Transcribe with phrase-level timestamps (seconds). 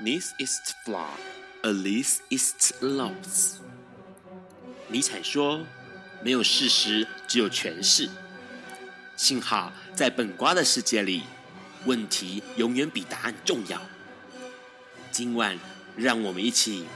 [0.00, 1.08] This is flaw,
[1.64, 3.56] at least it's loss。
[4.86, 5.66] 尼采说
[6.22, 8.08] ：“没有事实，只有诠释。”
[9.16, 11.24] 幸好在本瓜的世界里，
[11.84, 13.82] 问题永远比答案重要。
[15.10, 15.58] 今晚，
[15.96, 16.86] 让我们一起。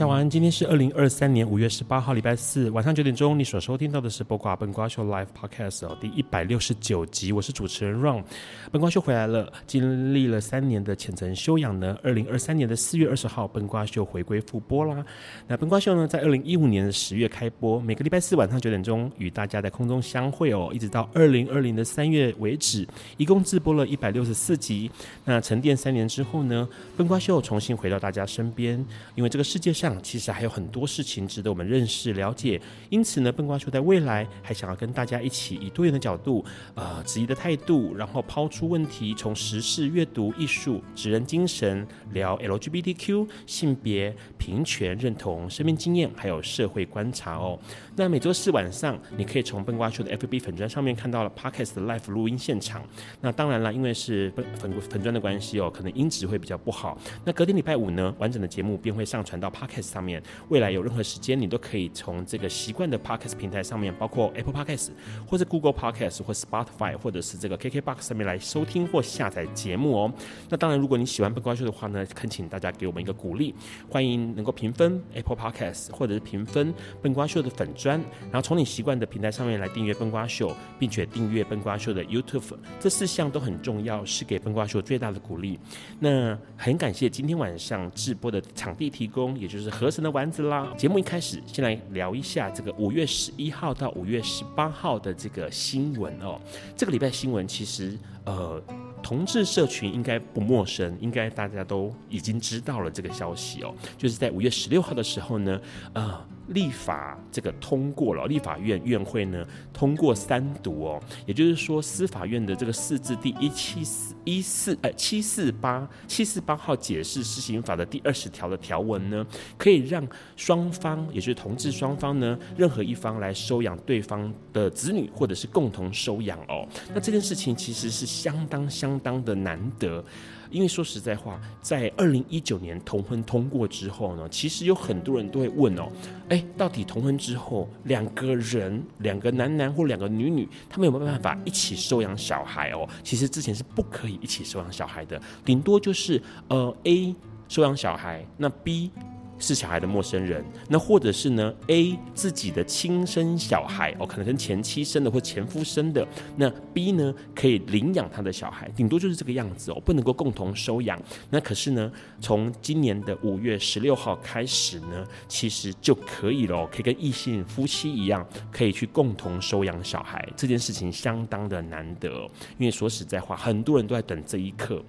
[0.00, 3.38] 家晚安，今天是二零二三年五月十八号，礼拜四晚上九点钟。
[3.38, 7.32] 你所收听到的是《播瓜本瓜秀 Live Podcast》哦，第一百六十九集。
[7.32, 8.24] 我是主持人 Ron，
[8.72, 9.52] 本瓜秀回来了。
[9.66, 15.04] 经历了三年的浅层修养呢，二零二三年的四月二十号，本瓜秀回归复播啦。
[15.46, 24.90] 那本瓜秀呢，在二零一五年的十月开播，每个礼拜四晚上九点钟与大家在空中相会哦，一直到二零二零的三月为止，一共直播了一百六十四集。
[25.26, 28.82] 那沉淀三年之后呢，本瓜秀重新回到大家身边，
[29.14, 29.89] 因为这个世界上。
[30.02, 47.58] 其实还有很多事情值得我们认识了解，因此呢，笨瓜球在未来还想要跟大家一起以多元的角度，呃，质疑的态度，然后抛出问题，从时事、阅读、艺术、职人精神聊 LGBTQ、性别、平权、认同、生命经验，还有社会观察哦。
[47.96, 52.82] 那每周四晚上，你可以从笨瓜秀的 FB 粉砖上面看到了 Podcast 的 Live 录音现场。
[53.20, 56.96] 那当然了，因为是粉粉粉砖的关系哦，可能音质会比较不好。
[57.24, 59.90] 那隔天礼拜五呢，完整的节目便会上传到 Podcast。
[59.90, 64.90] 上面，未来有任何时间，你都可以从这个习惯的 Podcast 平台上面，包括 Apple Podcast
[65.26, 70.12] 或者 Google Podcast 或 Spotify 或者是这个 KKBox 上面来收听或下载节目哦。
[70.50, 73.54] 那当然，如果你喜欢笨瓜秀的话呢，恳请大家给我们一个鼓励，
[73.88, 77.89] 欢迎能够评分 Apple Podcast 或者是评分笨瓜秀的粉砖
[78.24, 85.58] 然后从你习惯的平台上面来订阅笨瓜秀，并且订阅笨瓜秀的 YouTube，这四项都很重要，是给笨瓜秀最大的鼓励。
[85.98, 89.70] 那很感谢今天晚上直播的场地提供，也就是。
[89.70, 90.68] 河神的丸子啦！
[90.76, 96.38] 节目一开始，先来聊一下这个五月十一号到五月十八号的这个新闻哦。
[96.76, 98.62] 这个礼拜新闻其实，呃，
[99.00, 103.72] 同志社群应该不陌生，应该大家都已经知道了这个消息哦。
[103.96, 105.58] 就是在五月十六号的时候呢，
[105.94, 106.20] 呃。
[106.50, 120.06] 立法这个通过了，立法院院会呢通过三读哦，也就是说司法院的这个释字第一七四一四呃七四八七四八号解释施行法的第二十条的条文呢，可以让
[120.36, 126.66] 双方，也就是同志双方呢，任何一方来收养对方的子女，或者是共同收养哦。
[126.94, 130.04] 那这件事情其实是相当相当的难得。
[130.50, 135.88] 因为说实在话，在二零一九年同婚通过之后呢，其实有很多人都会问哦，
[136.28, 142.88] 哎，到底同婚之后两个人，两个男男或两个女女，他们有没有办法一起收养小孩哦？
[143.02, 147.14] 其实之前是不可以一起收养小孩的，顶多就是呃 A
[147.48, 148.90] 收养小孩，那 B。
[149.40, 156.06] 是小孩的陌生人，那或者是呢？A 自己的亲生小孩哦，可能跟前妻生的或前夫生的。
[156.36, 161.00] 那 B 呢，可以领养他的小孩，顶多就是这个样子哦，不能够共同收养。
[161.30, 161.90] 那可是呢，
[162.20, 170.28] 从今年的五月十六号开始呢，其实就可以了，可以跟异性夫妻一样，可以去共同收养小孩。
[170.36, 172.28] 这件事情相当的难得，
[172.58, 174.84] 因为说实在话，很多人都在等这一刻。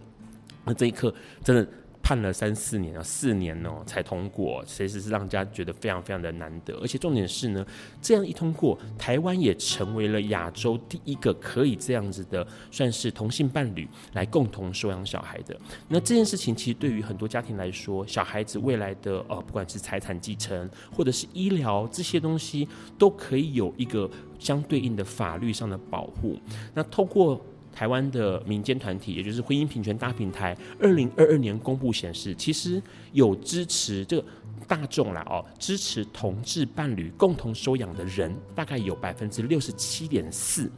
[0.66, 1.66] 那这一刻真的。
[2.04, 6.74] 判了三四年啊，四年哦才通过，其实是让人家觉得非常非常的难得。
[6.82, 7.66] 而且重点是呢，
[8.02, 15.58] 这样一通过，台湾也成为了亚洲第一个可以这样子的，算是同性伴侣来共同收养小孩的。
[15.88, 24.10] 那这件事情其实对于很多家庭来说，小孩子未来的呃，不管是财产继承或者是医疗这些东西，都可以有一个
[24.40, 26.40] 相对应的法律上的保护。
[26.74, 27.40] 那透过。
[27.72, 32.82] 台湾的民间团体，也就是婚姻平权大平台，二零二二年公布显示，其实
[33.12, 34.26] 有支持这个
[34.68, 40.70] 大众啦哦，支持同志伴侣共同收养的人，大概有百分之六十七点四。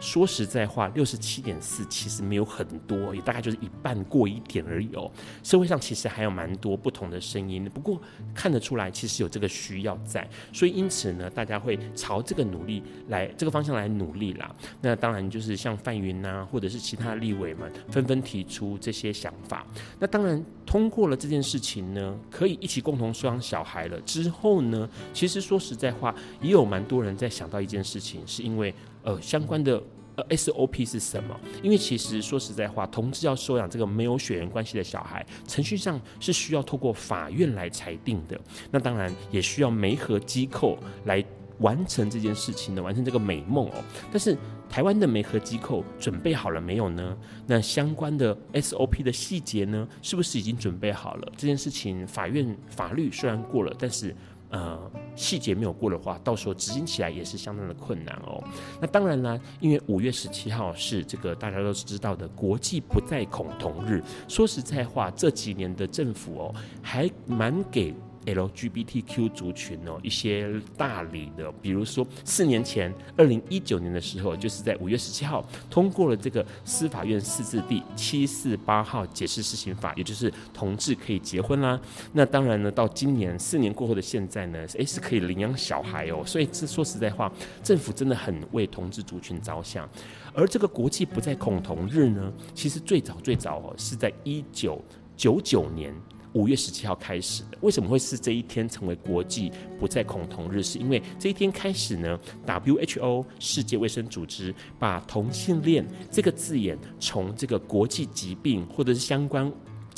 [0.00, 5.10] 说实在话，六十七点四其实没有很多，也大概就是一半过一点而已哦。
[5.42, 8.00] 社会上其实还有蛮多不同的声音，不过
[8.34, 14.54] 看得出来，其实有这个需要在，所以因此呢，大家会朝这个努力来这个方向来努力啦。
[14.80, 19.66] 那当然就是像范云呐，或者是其他立委们纷纷提出这些想法。
[19.98, 29.82] 那当然通过了这件事情呢，可以一起共同收养小孩了之后呢，其实说实在话，也有蛮多人在想到一件事情，是因为呃相关的
[30.16, 31.38] 呃 SOP 是什么？
[31.62, 38.40] 因为其实说实在话，同志要收养这个没有血缘关系的小孩，程序上是需要透过法院来裁定的。
[38.70, 41.24] 那当然也需要媒合机构来
[41.58, 43.84] 完成这件事情的，完成这个美梦哦。
[44.10, 44.36] 但是
[44.68, 47.16] 台湾的媒合机构准备好了没有呢？
[47.46, 51.32] 那相关的 SOP 的细节呢，是不是已经准备好了？
[51.36, 54.14] 这件事情法院法律虽然过了，但是
[54.50, 54.78] 呃
[55.16, 58.42] 细节没有过的话，到时候执行起来也是相当的困难哦。
[58.80, 64.02] 那当然啦，因为五月十七号是这个大家都知道的国际不再恐同日。
[64.28, 67.94] 说实在话，这几年的政府哦，还蛮给。
[68.26, 81.80] LGBTQ 族群哦，一些大礼的，比如说四年前，二零一九年的时候，就是在五月十七号通过了这个司法院释字第七四八号解释施行法，也就是同志可以结婚啦。
[82.12, 86.22] 那当然呢，到今年四年过后的现在呢，诶是可以领养小孩哦。
[86.26, 87.32] 所以这说实在话，
[87.62, 89.88] 政府真的很为同志族群着想。
[90.32, 94.80] 而这个国际不再恐同日呢，其实最早最早哦，是在一九
[95.16, 95.94] 九九年。
[96.32, 100.62] 五月十七号开始的，为什么会是这一天成为国际不再恐同日？
[100.62, 109.50] 是因为这一天开始呢，WHO 世界卫生组织把同性恋这个字眼从这个国际疾病或者是相关。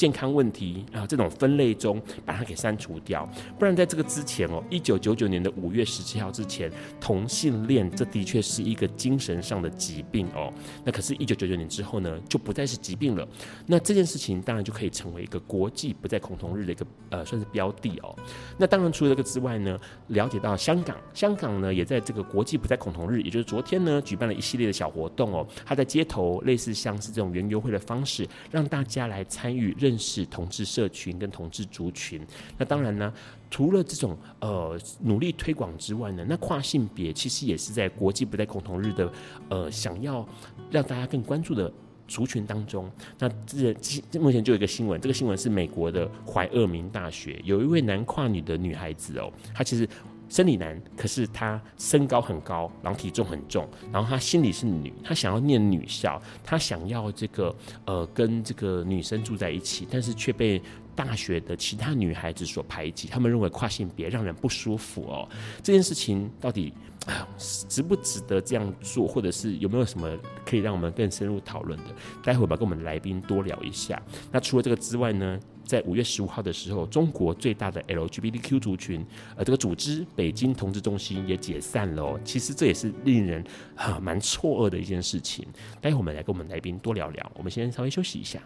[0.02, 3.24] 健康问题啊，这种分类中把它给删除掉，
[3.56, 6.68] 不然在这个之前哦，一九九九年的五月十七号之前，
[7.00, 10.52] 同性恋这的确是一个精神上的疾病哦。
[10.84, 13.24] 那可是，一九九九年之后呢，就不再是疾病了。
[13.64, 18.12] 那这件事情当然就可以成为一个国际不再恐同日的一个呃，算是标的哦。
[18.58, 19.78] 那当然除了这个之外呢，
[20.08, 25.46] 了解到香港，香港呢也在这个国际不再恐同日，也就是昨天呢举办了一系列的小活动哦。
[25.64, 29.76] 他在街头类似像是这种园游会的方式，让大家来参与。
[29.78, 33.12] 认认识同志社群跟同志族群，那当然呢，
[33.50, 39.12] 除了这种呃努力推广之外呢，那跨性别其实也是在国际不再恐同日的
[39.50, 40.26] 呃想要
[40.70, 41.70] 让大家更关注的
[42.08, 42.90] 族群当中。
[43.18, 43.74] 那这
[44.10, 49.86] 这目前就有一个新闻，这个新闻是美国的怀俄明大学有一位男跨女的女孩子哦，她其实。
[50.32, 60.58] 生理男，可是他身高很高，然后体重很重，然后他心里是女，他想要念女校，他想要这个呃跟这个女生住在一起，但是却被
[60.96, 65.28] 大学的其他女孩子所排挤，他们认为跨性别让人不舒服哦。
[65.62, 66.72] 这件事情到底
[67.36, 71.84] 值不值得这样做，或者是有没有什么可以让我们更深入讨论的？
[72.24, 74.00] 待会儿吧，跟我们来宾多聊一下。
[74.30, 75.38] 那除了这个之外呢？
[75.64, 79.04] 在五月十五号的时候，中国最大的 LGBTQ 族群，
[79.36, 82.20] 呃，这个组织北京同志中心也解散了。
[82.24, 83.42] 其实这也是令人
[83.76, 85.46] 啊蛮错愕的一件事情。
[85.80, 87.32] 待会我们来跟我们来宾多聊聊。
[87.34, 88.40] 我们先稍微休息一下。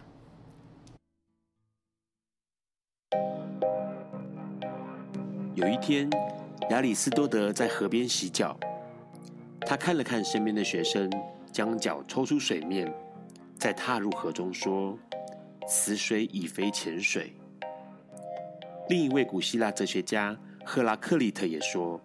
[5.55, 6.09] 有一天，
[6.69, 8.55] 亚里斯多德在河边洗脚，
[9.61, 11.09] 他看了看身边的学生，
[11.51, 12.93] 将脚抽出水面，
[13.57, 14.97] 再踏入河中说。
[15.67, 17.33] 此水已非浅水。
[18.89, 21.99] 另一位古希腊哲学家赫拉克利特也说，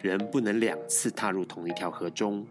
[0.00, 2.46] 人不能两次踏入同一条河中，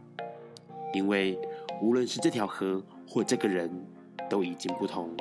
[0.94, 1.38] 因为
[1.82, 3.70] 无论是这条河或这个人，
[4.28, 5.16] 都已经不同，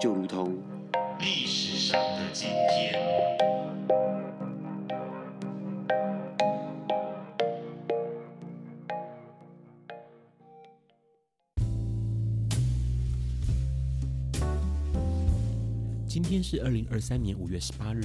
[0.00, 0.56] 就如同
[1.18, 2.98] 历史上的今天。
[16.30, 18.04] 今天是二零二三年五月十八日，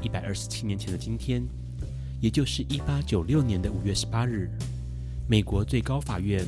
[0.00, 1.46] 一百二十七年前的今天，
[2.22, 4.48] 也就是一八九六年的五月十八日，
[5.28, 6.42] 美国最高法院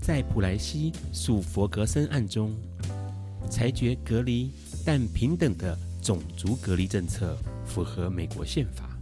[0.00, 2.54] 在普莱西诉弗格森案中
[3.50, 4.52] 裁决隔离
[4.86, 7.36] 但平等的种族隔离政策
[7.66, 8.96] 符合美国宪法。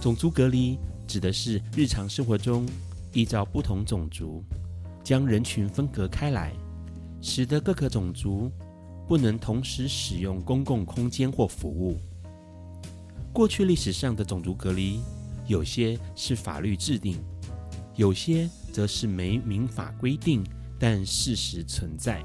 [0.00, 2.66] 种族隔离指的是日常生活中
[3.12, 4.42] 依照不同种族
[5.04, 6.52] 将人群分隔开来，
[7.22, 8.50] 使得各个种族。
[9.10, 11.98] 不能同时使用公共空间或服务。
[13.32, 15.00] 过去历史上的种族隔离，
[15.48, 17.16] 有些是法律制定，
[17.96, 20.44] 有些则是没民法规定，
[20.78, 22.22] 但事实存在。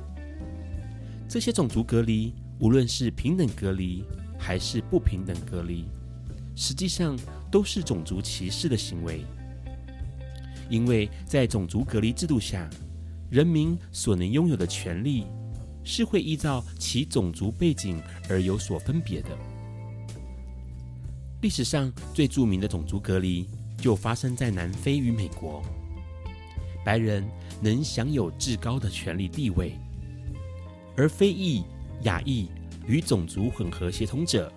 [1.28, 4.04] 这些种族隔离，无论是平等隔离
[4.38, 5.86] 还是不平等隔离，
[6.56, 7.18] 实际上
[7.50, 9.26] 都是种族歧视的行为。
[10.70, 12.70] 因为在种族隔离制度下，
[13.32, 15.26] 人民所能拥有的权利，
[15.86, 19.30] 是会依照其种族背景而有所分别的。
[21.42, 25.64] 历史上最著名的种族隔离就发生在南非与美国，
[26.84, 27.24] 白人
[27.62, 29.78] 能享有至高的权力地位，
[30.98, 31.64] 而非裔、
[32.02, 32.50] 亚裔、
[32.88, 34.52] 与种族混合协同者，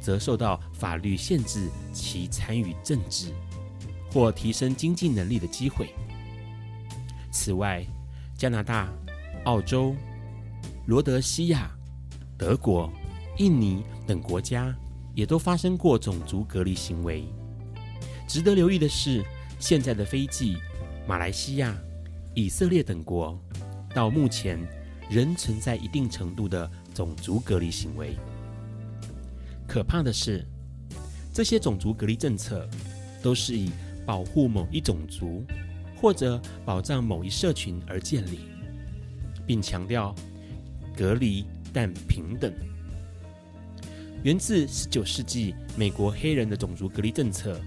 [0.00, 3.26] 则受到法律限制其参与政治
[4.10, 5.90] 或提升经济能力的机会。
[7.30, 7.84] 此外，
[8.38, 8.88] 加拿大、
[9.44, 9.94] 澳洲、
[10.88, 11.70] 罗德西亚、
[12.38, 12.90] 德国、
[13.36, 14.74] 印尼等国家
[15.14, 17.26] 也都发生过种族隔离行为。
[18.26, 19.22] 值得留意的是，
[19.58, 20.56] 现在的斐济、
[21.06, 21.76] 马来西亚、
[22.32, 23.38] 以色列等国，
[23.94, 24.58] 到目前
[25.10, 28.16] 仍存在一定程度的种族隔离行为。
[29.66, 30.42] 可怕的是，
[31.34, 32.66] 这些种族隔离政策
[33.22, 33.70] 都是以
[34.06, 35.44] 保护某一种族
[36.00, 38.40] 或者保障某一社群而建立，
[39.46, 40.14] 并强调
[40.98, 42.52] 隔离但平等。
[44.24, 47.60] 源自19世纪美国黑人的种族隔离政策。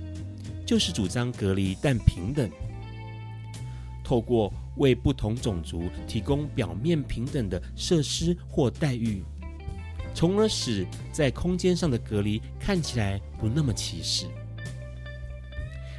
[0.64, 2.50] 就是主张隔离但平等，
[4.06, 9.22] 透过为不同种族提供表面平等的设施或待遇，
[10.14, 14.28] 从而使在空间上的隔离看起来不那么歧视。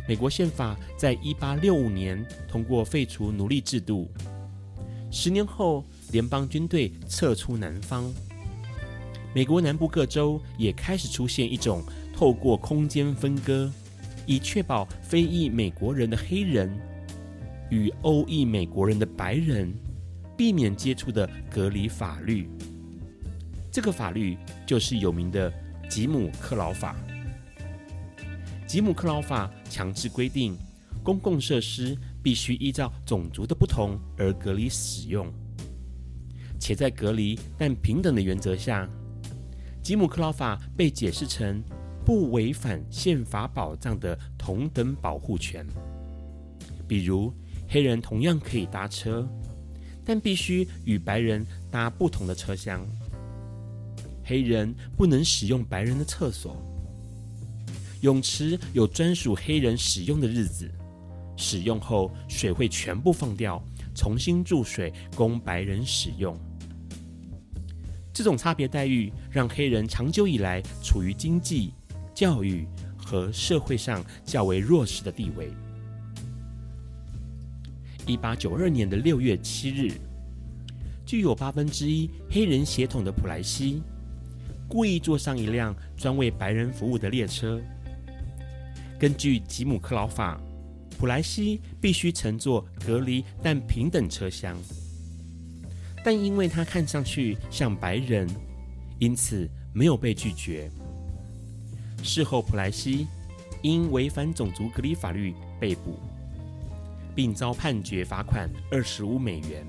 [0.09, 4.11] 美国宪法在一八六五年通过废除奴隶制度，
[5.11, 8.13] 十年后联邦军队撤出南方，
[9.35, 11.83] 美国南部各州也开始出现一种
[12.15, 13.71] 透过空间分割。
[14.25, 16.73] 以确保非裔美国人的黑人
[17.71, 19.75] 与欧裔美国人的白人
[20.37, 22.49] 避免接触的隔离法律，
[23.73, 25.53] 这个法律就是有名的
[25.91, 26.95] 吉姆克劳法。
[28.65, 30.57] 吉姆克劳法强制规定，
[31.03, 35.27] 公共设施必须依照种族的不同而隔离使用，
[36.63, 38.89] 且在隔离但平等的原则下，
[39.83, 41.61] 吉姆克劳法被解释成。
[42.05, 45.65] 不违反宪法保障的同等保护权，
[46.89, 47.33] 比如
[47.69, 49.25] 黑人同样可以搭车，
[50.05, 52.85] 但必须与白人搭不同的车厢。
[54.25, 56.57] 黑人不能使用白人的厕所。
[58.01, 60.69] 泳池有专属黑人使用的日子，
[61.37, 63.63] 使用后水会全部放掉，
[63.95, 66.37] 重新注水供白人使用。
[68.13, 71.73] 这种差别待遇让黑人长久以来处于经济。
[72.15, 75.51] 教育和社会上较为弱势的地位。
[78.07, 79.93] 一八九二年的六月七日，
[81.07, 83.83] 具有八分之一黑人血统的普莱西，
[84.69, 87.59] 故意坐上一辆专为白人服务的列车。
[89.01, 90.39] 根据吉姆克劳法，
[90.99, 94.55] 普莱西必须乘坐隔离但平等车厢，
[96.05, 98.29] 但因为他看上去像白人，
[98.99, 100.71] 因此没有被拒绝。
[102.03, 103.07] 事后，普莱西
[103.63, 105.99] 因违反种族隔离法律被捕，
[107.15, 109.65] 并遭判决罚款二十五美元。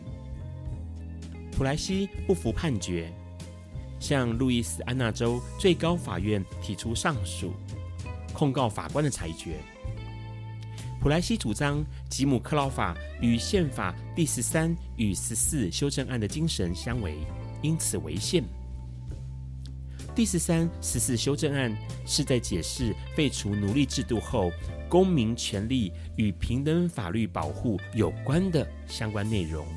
[1.51, 3.13] 普莱西不服判决，
[3.99, 7.53] 向路易斯安那州最高法院提出上诉，
[8.33, 9.57] 控告法官的裁决。
[11.03, 17.17] 普莱西主张吉姆克劳法与宪法第十三与十四修正案的精神相违，
[17.61, 18.41] 因此违宪。
[20.15, 24.49] 第十三、十四修正案是在解释废除奴隶制度后，
[24.87, 29.67] 公民权利与平等法律保护有关的相关内容。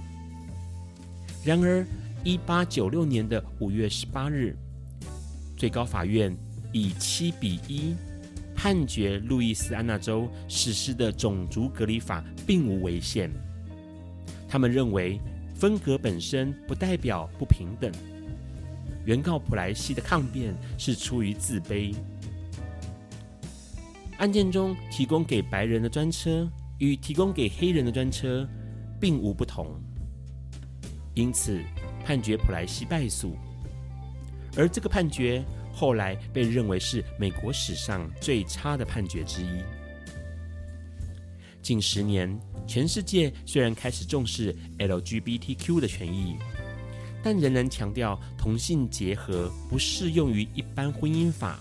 [1.45, 1.85] 然而，
[2.23, 4.57] 一八九六年的五月十八日，
[5.57, 6.33] 最高法院
[6.71, 7.97] 以七比一
[8.57, 13.31] 判决路易斯安那州实施的种族隔离法并无违宪。
[14.49, 15.21] 他们认为，
[15.55, 17.93] 分隔本身不代表不平等。
[19.05, 21.95] 原告普莱西的抗辩是出于自卑。
[24.19, 26.49] 案件中提供给白人的专车
[26.79, 28.49] 与提供给黑人的专车
[28.99, 29.79] 并无不同，
[31.15, 31.61] 因此
[32.05, 33.37] 判决普莱西败诉。
[34.57, 35.45] 而这个判决
[35.77, 39.63] 后来被认为是美国史上最差的判决之一。
[41.63, 46.37] 近十年，全世界虽然开始重视 LGBTQ 的权益。
[47.23, 51.59] 但仍然强调同性结合不适用于一般婚姻法，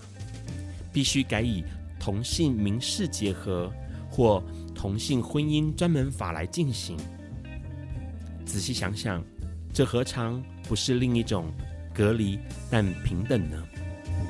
[0.92, 1.64] 必须改以
[1.98, 3.72] 同性民事结合
[4.08, 4.40] 或
[4.76, 6.96] 同性婚姻专门法来进行。
[8.44, 9.20] 仔细想想，
[9.74, 11.52] 这何尝不是另一种
[11.92, 12.38] 隔离
[12.70, 13.60] 但平等呢？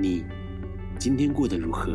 [0.00, 0.24] 你
[0.98, 1.92] 今天过得如何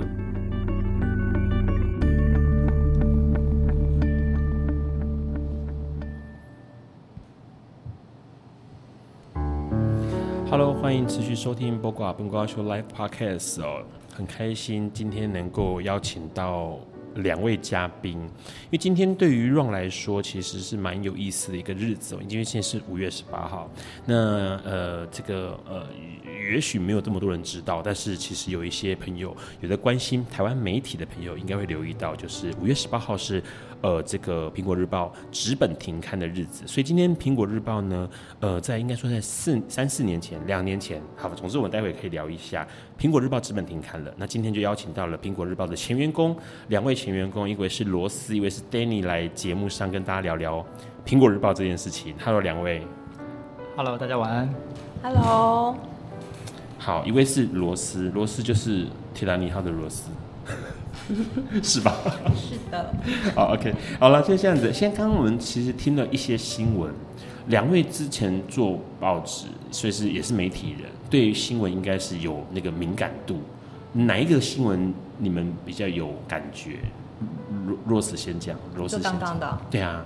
[10.47, 13.83] ？Hello，欢迎持续收听《播瓜本瓜秀》Live Podcast 哦，
[14.13, 16.77] 很开心今天能够邀请到
[17.15, 23.67] 两位嘉宾，因为今天对于 Ron 来说其实是蛮有意思的一个日子哦，因为现在是五月十八号，
[24.05, 24.15] 那
[24.63, 25.87] 呃这个呃。
[26.53, 33.41] 也许没有这么多人知道，但是其实有一些朋友有在关心台湾媒体的朋友，应该会留意到，就是五月十八号是
[33.81, 36.65] 呃这个苹果日报纸本停刊的日子。
[36.67, 38.09] 所以今天苹果日报呢，
[38.39, 42.67] 呃，在应该说在四三四年前、两年前，好，总之我们待会可以聊一下
[42.99, 44.13] 苹果日报纸本停刊了。
[44.17, 46.35] 那今天就邀请到了苹果日报的前员工，
[46.67, 50.65] 两位前员工，一位是罗斯，一位是 Danny 来节目上跟大家聊聊
[51.05, 52.15] 苹果日报这件事情。
[52.23, 52.81] Hello，两位。
[53.75, 54.49] Hello，大家晚安。
[55.03, 55.94] Hello。
[56.85, 60.11] 好，一位是罗斯，罗斯就是铁达尼号的罗斯，
[61.63, 61.95] 是吧？
[62.35, 62.93] 是的。
[63.33, 64.71] 好，OK，好了，就这样子。
[64.71, 66.93] 现在刚刚我们其实听了一些新闻，
[67.47, 73.39] 两位之前做报纸，所以是也是媒体人，对于新闻应该是有那个敏感度。
[73.93, 76.77] 哪一个新闻你们比较有感觉？
[77.65, 79.13] 罗罗斯先讲，罗斯先讲。
[79.13, 79.61] 就刚刚的。
[79.71, 80.05] 对啊。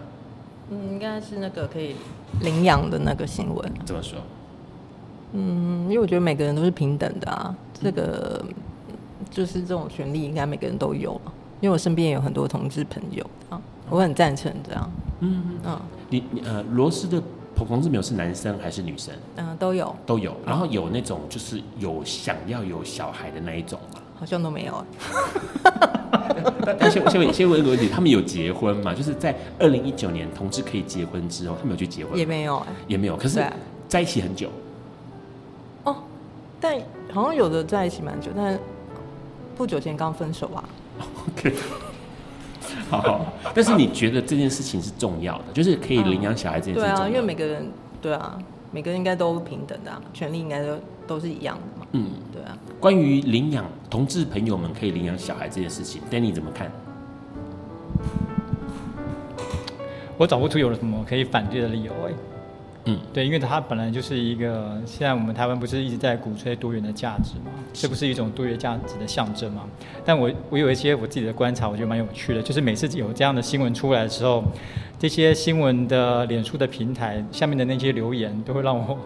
[0.69, 1.97] 嗯，应该是那个可以
[2.39, 3.69] 领养的那个新闻。
[3.83, 4.17] 怎么说？
[5.33, 8.43] 嗯，因为我觉得每个人都是平等的啊，这个
[9.29, 11.19] 就是这种权利应该每个人都有。
[11.61, 14.91] 因为我身边也有很多同志朋友啊，我很赞成这样。
[15.19, 15.77] 嗯嗯。
[16.09, 17.21] 你你呃，罗斯的
[17.53, 19.13] 同志朋友是男生还是女生？
[19.35, 19.93] 嗯，都有。
[20.05, 20.33] 都有。
[20.45, 23.99] 然后有那种就是有想要有小孩的那一种吗？
[24.17, 24.85] 好像都没有啊。
[26.79, 28.93] 但先先问先问一个问题，他们有结婚吗？
[28.93, 32.17] 就是在二零一九年同志可以结婚之后，他们有去结婚？
[32.17, 32.67] 也没有哎。
[32.87, 33.17] 也没有。
[33.17, 33.43] 可是
[33.89, 34.49] 在一起很久。
[36.59, 36.79] 但
[37.11, 38.59] 好像有的在一起蛮久，但
[39.55, 40.63] 不久前刚分手啊。
[41.27, 41.53] OK，
[42.89, 43.25] 好好。
[43.53, 46.89] 但是你觉得这件事情是重要的，就是可以领养小孩这件事情。
[46.89, 48.37] 对啊，因为每个人对啊，
[48.71, 51.87] 每个人应该都平等的，啊，权利应该都都是一样的嘛。
[51.93, 52.57] 嗯，对啊。
[52.79, 56.71] 关于领养同志朋友们可以领养小孩这件事情，Danny 怎么看？
[60.17, 62.13] 我找不出有什么可以反对的理由哎。
[62.89, 67.51] 嗯，对，因为它本来就是一个，现在我们台湾不是一直在鼓吹多元的价值吗？
[67.71, 69.63] 这不是一种多元价值的象征吗？
[70.03, 74.43] 但我我有一些我自己的观察，我觉得蛮有趣的，就是每次有这样的新闻出来的时候，
[74.97, 78.97] 这些新闻的脸书的平台下面的那些留言，都会让我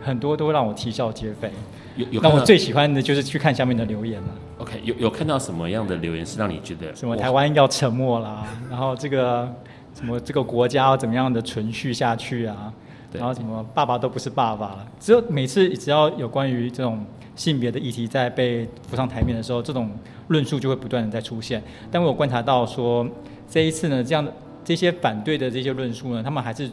[0.00, 1.50] 很多都会让我啼笑皆非。
[1.96, 4.28] 有有，那我最喜欢的就是去看下面的留言了。
[4.58, 8.46] OK，有有看到什么样的留言是让你觉得什么台湾要沉默啦？
[8.70, 9.50] 然后这个
[9.94, 12.72] 什么这个国家要怎么样的存续下去啊？
[13.16, 19.90] 然后什么爸爸都不是爸爸了，只有每次只要有关于这种性别的议题在被浮上台面的时候，这种
[20.28, 21.62] 论述就会不断的在出现。
[21.90, 23.06] 但我有观察到说，
[23.48, 24.32] 这一次呢，这样的
[24.64, 26.70] 这些反对的这些论述呢，他们还是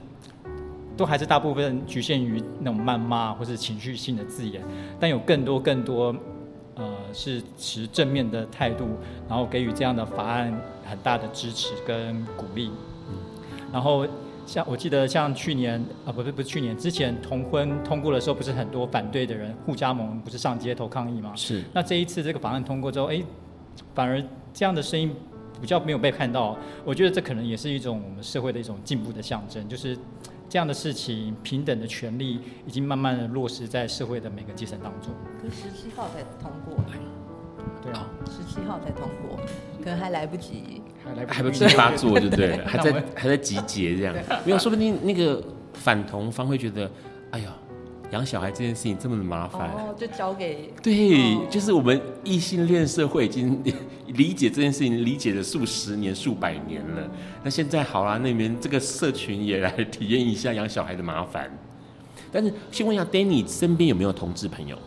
[0.95, 4.61] 都还是大部分局限于那种谩骂或是情绪性的字眼，
[4.99, 6.15] 但有更多更多
[6.75, 8.87] 呃是持正面的态度，
[9.27, 12.71] 然后给予这样的法案很大的支持跟鼓励，
[13.09, 13.15] 嗯，
[13.71, 14.05] 然后。
[14.45, 21.33] 像我记得，像去年啊，不是不是去年之前同婚通过的时候，不是很多反对的人互加盟不是上街头抗议吗？
[21.35, 21.63] 是。
[21.73, 23.21] 那这一次这个法案通过之后，哎，
[23.95, 24.21] 反而
[24.53, 25.15] 这样的声音
[25.61, 26.57] 比较没有被看到。
[26.83, 29.97] 我觉得这可能也是一种我们社会的一种进步的象征，就是
[30.49, 35.11] 这样的事情，平等的权利已经慢慢的落实在社会的每个阶层当中。
[35.41, 36.75] 可十七号才通过。
[37.81, 39.37] 对啊，十七号才通过，
[39.83, 40.81] 可能还来不及。
[41.27, 42.65] 还不及发作，就对了？
[42.67, 46.89] 还在还在集结这样，没有，说不定那个反同方会觉得，
[47.31, 47.53] 哎呀，
[48.11, 53.61] 养小孩这件事情这么的麻烦，哦，就交给对，就是我们异性恋社会已经
[54.15, 57.09] 理解这件事情，理解了数十年、数百年了。
[57.43, 61.51] 那现在好啦，那边这个社群也来 体验一下养小孩的麻烦。
[62.31, 64.77] 但是，先问一下，Danny 身边有没有同志朋友？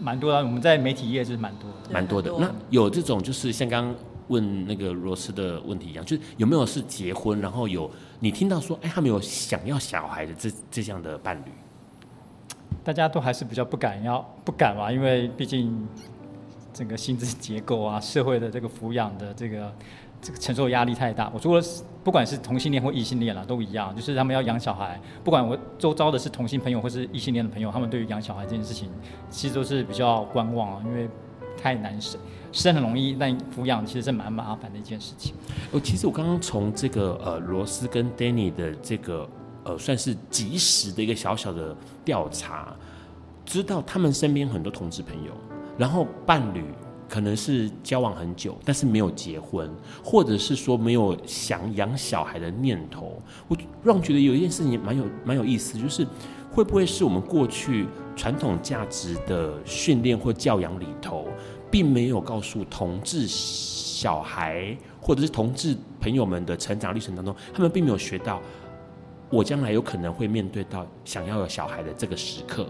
[0.00, 2.32] 蛮多的，我们在媒体业就是蛮多的，蛮多的。
[2.38, 3.94] 那有这种就是像刚。
[4.28, 11.50] 问那个罗斯的问题一样，就是有没有是结婚，然后有你听到说，哎，他们有想要小孩的这这样的伴侣？
[12.82, 15.86] 大家都还是比较不敢要，不敢嘛，因为毕竟
[16.72, 19.72] 整个薪资结构啊，社会的这个抚养的这个
[20.20, 21.30] 这个承受压力太大。
[21.34, 21.60] 我说
[22.04, 28.88] 不管是同性恋或异性恋啦，都一样，就是他们要养小孩，不管我周遭的是同性朋友或是异性恋的朋友，他们对于养小孩这件事情，
[29.30, 31.08] 其实都是比较观望啊，因为
[31.60, 32.20] 太难生
[32.52, 32.66] 生。
[32.66, 35.32] 生很容易，但抚养其实是蛮麻烦的一件事情。
[35.70, 39.28] 哦，其实我刚刚从这个呃罗斯跟 Danny 的这个
[39.62, 42.74] 呃，算是及时的一个小小的调查，
[43.44, 45.30] 知道他们身边很多同志朋友，
[45.78, 46.64] 然后伴侣
[47.08, 49.70] 可能是交往很久，但是没有结婚，
[50.02, 53.22] 或者是说没有想养小孩的念头。
[53.46, 56.04] 我让觉得有一件事情蛮有蛮有意思，就是
[56.50, 61.28] 会不会是我们过去传统价值的训练或教养里头，
[61.70, 68.40] 并没有告诉同志小孩或者是同志朋友们的成长历程当中，他们并没有学到。
[69.28, 72.64] 我将来有可能会面对到想要有小孩的这个时刻，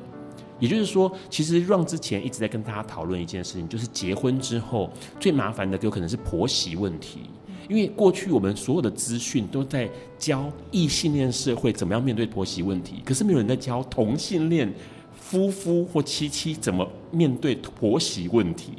[0.59, 7.29] 也就是说，其实 Ron 之前一直在跟大家讨论一件事情，就是结婚之后最麻烦的有可能是婆媳问题，
[7.69, 9.87] 因为过去我们所有的资讯都在
[10.19, 14.73] 教异性恋社会怎么样面对婆媳问题，可是没有人在教同性恋
[15.15, 18.73] 夫妇或妻妻怎么面对婆媳问题。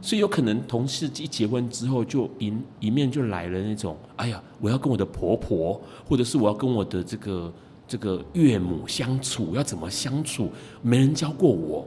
[0.00, 7.52] 所以有可能同事一结婚之后，就迎迎面就来了那种，哎呀，我要跟我的婆婆，或者是我要跟我的这个
[7.86, 10.50] 这个岳母相处，要怎么相处？
[10.82, 11.86] 没人教过我。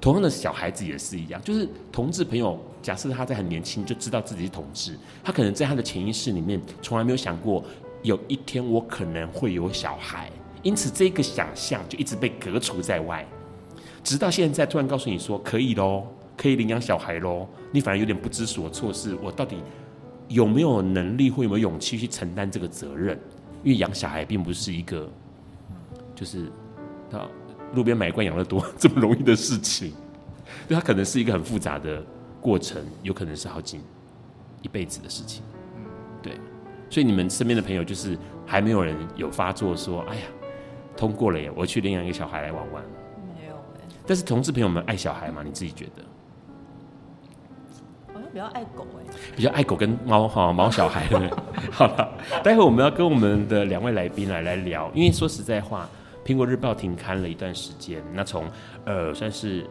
[0.00, 7.64] 同样的小孩子也是一样，就是同志朋友，假设他在很年轻就知道自己是同志，他可能在他的潜意识里面从来没有想过，
[8.04, 10.30] 有一天我可能会有小孩，
[10.62, 13.26] 因此这个想象就一直被革除在外，
[14.04, 16.06] 直到现在突然告诉你说可以喽。
[16.38, 19.58] 可以领养小孩喽，你反而有点不知所措，是我到底
[20.28, 23.18] 有没有能力或有没有勇气去承担这个责任？
[23.64, 25.10] 因为养小孩并不是一个，
[26.14, 26.50] 就是
[27.10, 27.28] 到
[27.74, 29.92] 路边买一罐养乐多这么容易的事情，
[30.68, 32.00] 就它可能是一个很复杂的
[32.40, 33.80] 过程，有可能是好几
[34.62, 35.42] 一辈子的事情。
[36.22, 36.34] 对，
[36.88, 40.22] 所以你们身边的朋友就是还没有人有发作说，哎呀，
[40.96, 42.82] 通过了耶，我去领养一个小孩来玩玩。
[43.36, 43.80] 没有哎。
[44.06, 45.42] 但是同志朋友们爱小孩吗？
[45.44, 46.04] 你自己觉得？
[48.38, 51.08] 比较爱狗哎，比较爱狗跟猫哈，猫小孩。
[51.72, 52.08] 好了，
[52.44, 55.88] 待会我们要跟我们的两位来宾来来聊，因为说实在话，
[56.24, 58.00] 苹果日报停刊了一段时间。
[58.14, 58.44] 那从
[58.84, 59.66] 呃算是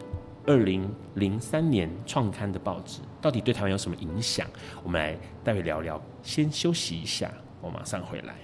[0.46, 4.46] 二零零三年创刊的报纸，到底对台湾有什么影响？
[4.84, 5.98] 我们来待会聊聊。
[6.22, 8.34] 先休息一下，我马上回来。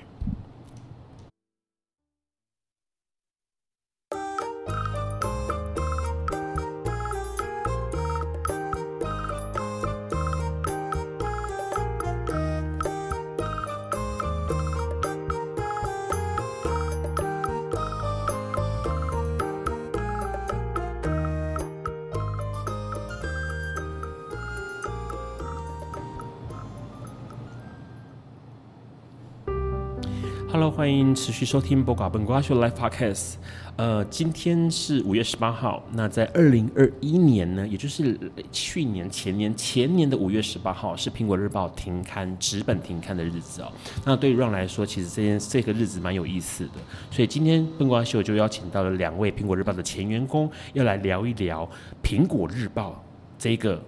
[31.15, 33.35] 持续收听《播瓜本瓜秀》Live Podcast。
[33.77, 35.83] 呃，今天是五月十八号。
[35.93, 38.19] 那在二零二一年呢，也就是
[38.51, 43.71] 去年、前年、前年的五月十八号，是《苹果日报》停刊、纸本停刊的日子哦。
[44.05, 46.73] 那对于 Ron 来说，其实这件这个日子蛮有意思的。
[47.11, 51.69] 所以今天本瓜秀就邀请到了两位《苹果日报》的前员工，要来聊一聊
[52.07, 52.91] 《苹果日报》
[53.39, 53.81] 这个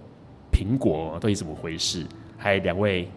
[0.51, 2.05] 苹果到底怎么回事。
[2.37, 3.09] 还有两位。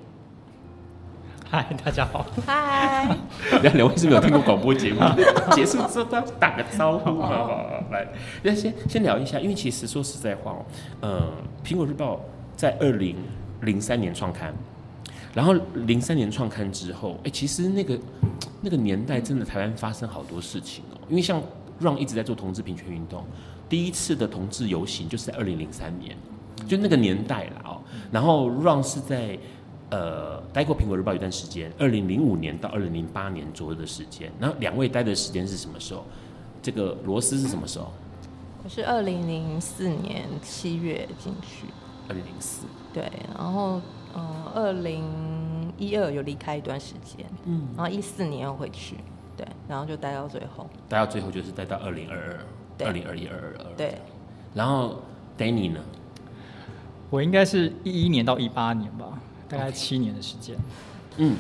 [1.52, 2.24] 嗨，大家好。
[2.46, 3.08] 嗨，
[3.60, 5.00] 两两位是没有听过广播节目，
[5.50, 7.84] 结束之后都要打个招呼，好好好？
[7.90, 8.06] 来，
[8.44, 10.64] 那先先聊一下，因为其实说实在话哦，
[11.00, 11.28] 呃，
[11.64, 12.20] 苹果日报
[12.56, 13.16] 在二零
[13.62, 14.54] 零三年创刊，
[15.34, 17.98] 然后零三年创刊之后，哎、欸，其实那个
[18.60, 21.42] 那个年代真的台湾发生好多事情哦，因为像
[21.80, 23.24] Ron 一直在做同志平权运动，
[23.68, 26.16] 第一次的同志游行就是在二零零三年，
[26.68, 27.80] 就那个年代了哦，
[28.12, 29.36] 然后 Ron 是在。
[29.90, 34.30] 呃，待过苹果日报一段时间，二零零五年到二零零八年左右的时间。
[34.38, 36.04] 那两位待的时间是什么时候？
[36.62, 37.90] 这个罗斯是什么时候？
[38.62, 41.66] 我是二零零四年七月进去。
[42.08, 42.66] 二零零四。
[42.92, 43.80] 对，然后
[44.14, 48.96] 嗯，二零一二有离开一段时间，嗯，然后一四年又回去，
[49.36, 50.68] 对，然后就待到最后。
[50.88, 52.16] 待到最后就是待到二零二
[52.78, 53.76] 二，二零二一、二二二。
[53.76, 53.98] 对。
[54.54, 55.00] 然后
[55.38, 55.80] Danny 呢？
[57.08, 59.18] 我应该是一一年到一八年吧。
[59.50, 60.56] 大概七年的时间，
[61.16, 61.36] 嗯，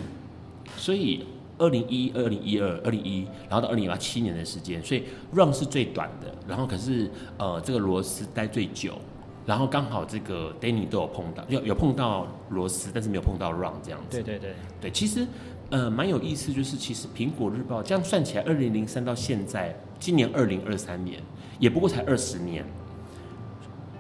[0.76, 1.24] 所以
[1.58, 8.98] 二零一、二零一二、二零一，然后到二零一八七年的时间，所以 run 是最短的，然后可是呃这个罗斯待最久，
[9.46, 14.22] 然后刚好这个 Danny 都有碰到，有有碰到罗斯，但是没有碰到 run 这样子。
[14.22, 15.26] 对对对对，其实
[15.70, 21.22] 呃蛮有意思，就是其实苹果日报这样算起来，二零零三到现在，今年二零二三年，
[21.58, 22.64] 也不过才二十年，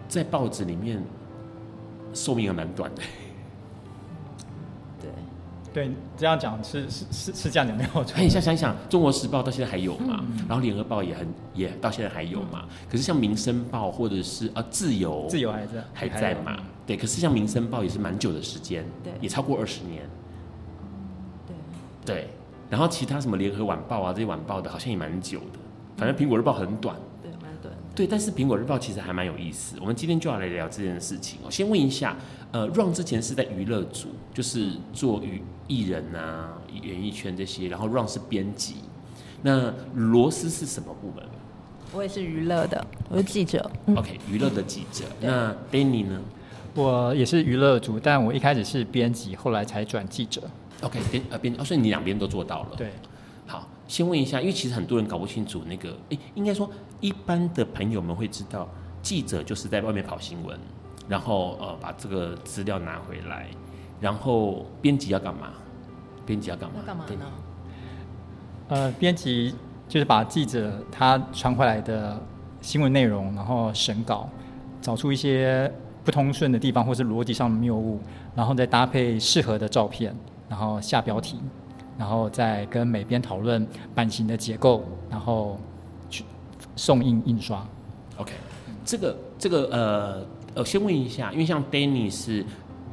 [0.08, 1.00] 在报纸里面
[2.12, 3.02] 寿命还蛮短的。
[5.72, 8.16] 对，这样讲是是是是这样讲没有错。
[8.16, 10.24] 哎，你想想想，《中国时报》到现在还有嘛？
[10.28, 12.64] 嗯、然后《联合报》也很也到现在还有嘛？
[12.64, 16.56] 嗯、可是像《民生报》或者是啊，《自由》自由还在还在嘛？
[16.86, 20.02] 对，可是像《民生报》也是蛮久的时间，对，也超过二十年。
[21.46, 21.56] 对，
[22.04, 22.28] 对，
[22.68, 25.58] 然后其他什么联合晚报啊这些晚报的，好像也蛮久的。
[25.96, 27.72] 反正苹果日报很短，对，蛮短。
[27.94, 29.76] 对，但是苹果日报其实还蛮有意思。
[29.80, 31.38] 我们今天就要来聊这件事情。
[31.44, 32.16] 我先问一下，
[32.52, 38.76] 呃，Ron 之前是在娱乐组，就是做娱艺人啊、演艺圈这些，然后 Ron 是编辑。
[39.42, 41.24] 那罗斯是什么部门？
[41.92, 43.70] 我也是娱乐的，我是记者。
[43.86, 45.04] 嗯、OK，娱乐的记者。
[45.20, 46.20] 嗯、那 Danny 呢？
[46.74, 50.42] 我也是娱乐组，但我一开始是编辑，后来才转记者。
[50.82, 52.70] OK，编呃编，哦，所以你两边都做到了。
[52.76, 52.92] 对。
[53.46, 58.68] 好，先问一下，因为其实很多人搞不清楚那个，哎，应该说一般的朋友们会知道，
[59.02, 60.56] 记者就是在外面跑新闻，
[61.10, 63.48] 然后呃把这个资料拿回来，
[64.00, 65.48] 然后编辑要干嘛？
[66.24, 66.76] 编辑要干嘛？
[66.78, 67.26] 要干嘛呢？
[68.68, 69.54] 呃，编辑
[69.88, 72.18] 就是把记者他传回来的
[72.62, 74.30] 新闻内容，然后审稿，
[74.80, 75.70] 找出一些
[76.04, 78.00] 不通顺的地方，或是逻辑上的谬误，
[78.34, 80.14] 然后再搭配适合的照片，
[80.48, 81.38] 然后下标题。
[81.98, 85.60] 然后再跟美编讨论版型的结构，然后
[86.08, 86.24] 去
[86.74, 87.62] 送印印刷。
[88.16, 88.32] OK，
[88.86, 92.44] 这个这个呃呃，先问一下，因为像 Danny 是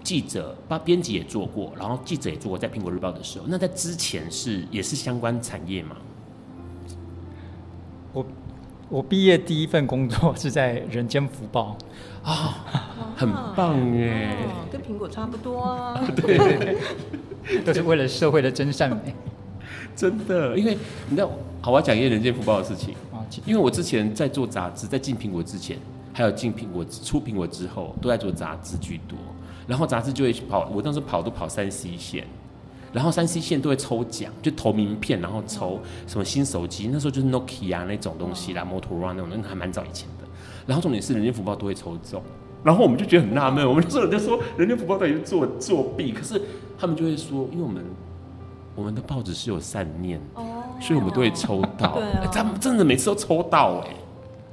[0.04, 5.96] 记者，把编辑也做过，然后记者也做过，在苹果日报的时候，那在之前是也是相关产业吗？
[8.13, 8.26] 我
[8.89, 11.78] 我毕业第一份工作是在《人间福报》
[12.30, 12.65] 啊，
[13.15, 14.38] 很棒耶，
[14.72, 16.02] 跟苹果差不多啊。
[16.15, 16.78] 对。
[17.63, 19.15] 都是为了社会的真善美，
[19.96, 23.24] 真的，因为你知道，好，我要讲一件人间福报的事情啊。
[23.46, 25.78] 因为我之前在做杂志，在进苹果之前，
[26.17, 29.15] 还有进苹果出苹果之后，都在做杂志居多。
[29.67, 32.25] 然后杂志就会跑，我当时跑都跑三 C 线，
[32.91, 40.25] 然后三 C 线都会抽奖，就投名片，然后抽什么新手机，那时候就是 Nokia 那种东西啦，摩托罗拉那种，那还蛮早以前的。
[40.65, 42.19] 然后重点是人间福报都会抽中，
[42.63, 46.41] 然后我们就觉得很纳闷，我们就说人家说人间福报到底是作作弊，可是。
[46.80, 47.84] 他们就会说，因为我们
[48.75, 51.93] 我们的报纸是有善念，哦，所以我们都会抽到。
[51.93, 53.89] 对啊，他们真的每次都抽到哎。
[53.89, 54.07] 你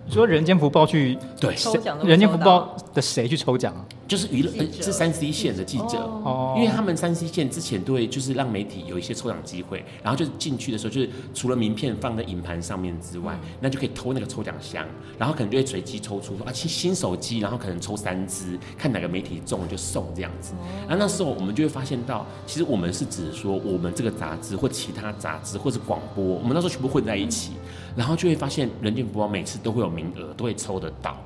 [0.08, 1.54] 说人间福报去对。
[1.54, 3.84] 抽奖，人间福报的谁去抽奖啊？
[4.06, 5.98] 就是娱乐是三 C 线的记者。
[6.24, 14.86] 哦，因为他们三 C 线之前都会就是让媒体有一些抽奖机会，然后就是进去的时候，就是除了名片放在银盘上面之外，那就可以偷那个抽奖箱，
[15.18, 20.52] 然后可能就会随机抽出说啊新新手机，然后可能抽三支，看哪个媒体中了就送这样子。
[20.86, 27.52] 然后那时候我们就会发现到，其实我们是指说我们这个杂志或其他杂志或是广播，我们那时候全部混在一起，
[27.96, 31.16] 然后就会发现人间福报每次都会有名额，都会抽得到。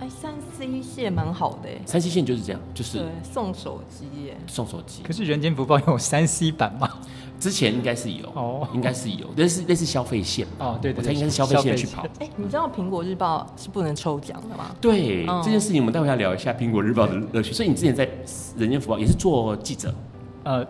[0.00, 5.02] 哎，三 C 线蛮好的哎，三 C 线就是这样，就是送手机耶，送手机。
[5.02, 6.88] 可是人间福报有三 C 版吗？
[7.40, 12.04] 之前应该是有哦，应该是有，但是那是消费线哦，对，对，对，我猜应该是消费线去跑。
[12.18, 14.74] 哎，你知道苹果日报是不能抽奖的吗？
[14.80, 17.52] 对，这件事情我们待会要聊一下苹果日报的乐趣。
[17.52, 18.08] 所以你之前在
[18.56, 19.94] 人间福报也是做记者，
[20.42, 20.66] 呃，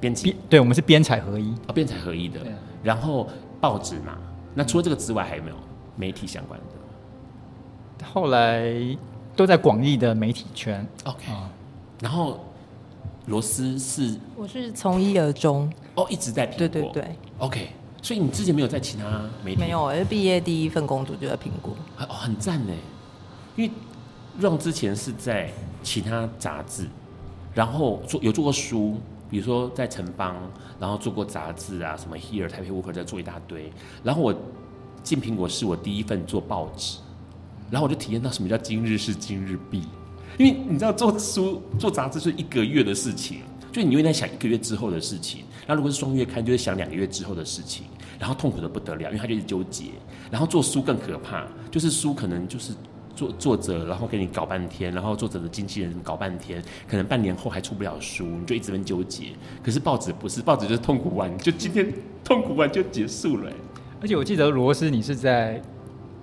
[0.00, 2.38] 编辑，对，我们是编采合一啊，编采合一的。
[2.84, 3.28] 然后
[3.60, 4.16] 报纸嘛，
[4.54, 5.56] 那除了这个之外，还有没有
[5.96, 8.06] 媒体相关的？
[8.06, 8.74] 后来
[9.36, 10.86] 都在广义的媒体圈。
[11.04, 11.32] OK，
[12.00, 12.40] 然后
[13.26, 16.58] 罗斯是，我是从一而终哦，一直在苹果。
[16.58, 17.16] 对对对。
[17.38, 17.68] OK，
[18.02, 19.04] 所以你之前没有在其他
[19.44, 19.60] 媒体？
[19.60, 21.74] 没有，毕业第一份工作就在苹果。
[21.98, 22.72] 哦，很赞呢。
[23.56, 23.70] 因为
[24.40, 25.50] Ron 之前是在
[25.82, 26.86] 其他杂志，
[27.54, 28.96] 然后做有做过书，
[29.32, 30.36] 比如说在城邦，
[30.78, 33.72] 然后做过杂志啊，什么 Here 台北 w o r k 在做一大堆。
[34.04, 34.34] 然后我
[35.02, 36.98] 进苹果是我第一份做报纸。
[37.70, 39.84] 然后我就体验到什么叫今日事今日毕，
[40.36, 43.38] 因为你知道做书做杂志是一个月的事情，
[43.72, 45.44] 就你会在想一个月之后的事情。
[45.66, 47.86] 那如果是双月刊，就是想两个月之后的事情，
[48.18, 49.84] 然后痛苦的不得了，因为他就是纠结。
[50.30, 52.74] 然后做书更可怕，就是书可能就是
[53.22, 59.26] 作作者，然后给你搞半天，然后作者的经纪人搞半天，可能半年后还出不了书，你就一直很纠结。
[59.62, 61.92] 可是报纸不是，报纸就是痛苦完，就今天
[62.24, 63.52] 痛苦完就结束了。
[64.00, 65.62] 而且我记得罗斯，你是在。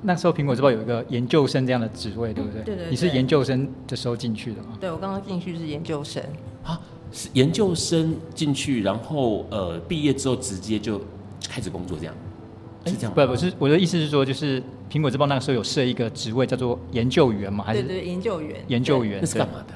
[0.02, 2.62] 那时候苹果日报有一个研究生这样的职位，对不对？
[2.64, 2.90] 对对。
[2.90, 4.78] 你是研究生的时候进去的吗？
[4.80, 6.24] 对，我刚刚进去是研究生。
[6.64, 6.80] 啊，
[7.12, 11.02] 是研究生进去，然后呃，毕业之后直接就
[11.50, 12.16] 开始工作，这样
[12.86, 13.14] 是这样？
[13.14, 17.64] 不，不是，我的意思是说，就是苹果日报那个时候有设一个职位叫做研究员嘛？
[17.64, 17.84] 还是？
[17.84, 18.64] 对对，研究员。
[18.68, 19.74] 研究员那是干嘛的？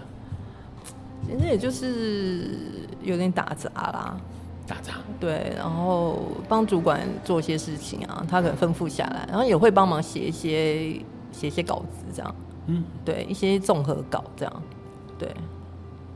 [1.27, 2.57] 其实也就是
[3.01, 4.17] 有点打杂啦。
[4.65, 10.93] 打杂对，然后帮主管做一些事情啊，他可能吩咐下来，然后也会帮忙写一些
[11.33, 12.35] 写一些稿子这样，
[12.67, 14.63] 嗯，对，一些综合稿这样，
[15.19, 15.29] 对。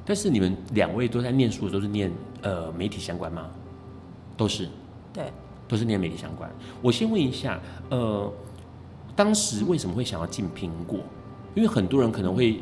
[0.05, 2.09] 但是你们两位都在念书，都是念
[2.41, 3.47] 呃媒体相关吗？
[4.37, 4.69] 都是，
[5.11, 5.25] 对，
[5.67, 6.49] 都是念媒体相关。
[6.81, 8.31] 我先问一下，呃，
[9.15, 10.99] 当时为什么会想要进苹果？
[11.55, 12.59] 因为很多人可能会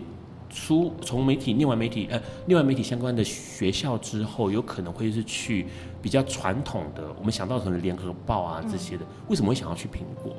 [0.50, 5.68] 出从媒体念完媒体呃念完媒体相关的学校之后，有可能会是去
[6.02, 10.34] 比较传统的，我们想到可能联合报啊这些的，嗯、为什么会想要去苹果？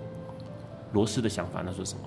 [0.92, 2.00] 罗斯的想法那是什么？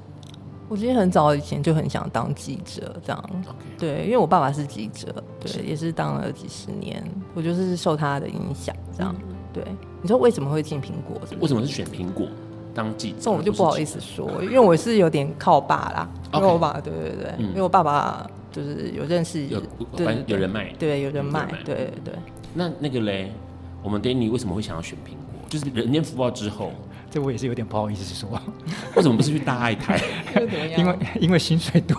[0.67, 3.29] 我其实很早以前就很想当记者，这样。
[3.77, 9.15] 对，因为我爸爸是记者，对，是也是当了几十年，我就是受他的影响，这样。
[9.27, 9.63] 嗯、对，
[10.01, 11.41] 你说为什么会进苹果是是？
[11.41, 12.27] 为什么是选苹果
[12.73, 13.17] 当记者？
[13.21, 16.09] 这我就不好意思说，因为我是有点靠爸啦。
[16.33, 19.61] 因为我爸，对对对，因为我爸爸就是有认识，有
[20.27, 22.13] 有人脉，对，有人脉，对对对。
[22.53, 23.31] 那那个嘞，
[23.81, 25.41] 我们 Danny 为什么会想要选苹果？
[25.49, 26.71] 就是《人间福报》之后。
[27.11, 28.29] 这我也是有点不好意思说，
[28.95, 29.99] 为什么不是去大爱台？
[30.77, 31.97] 因为因为薪水多，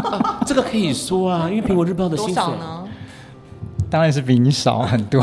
[0.46, 2.88] 这个可以说啊，因为苹果日报的薪水呢，
[3.90, 5.20] 当然是比你少很多。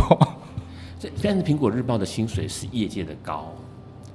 [1.21, 3.53] 但是苹果日报的薪水是业界的高，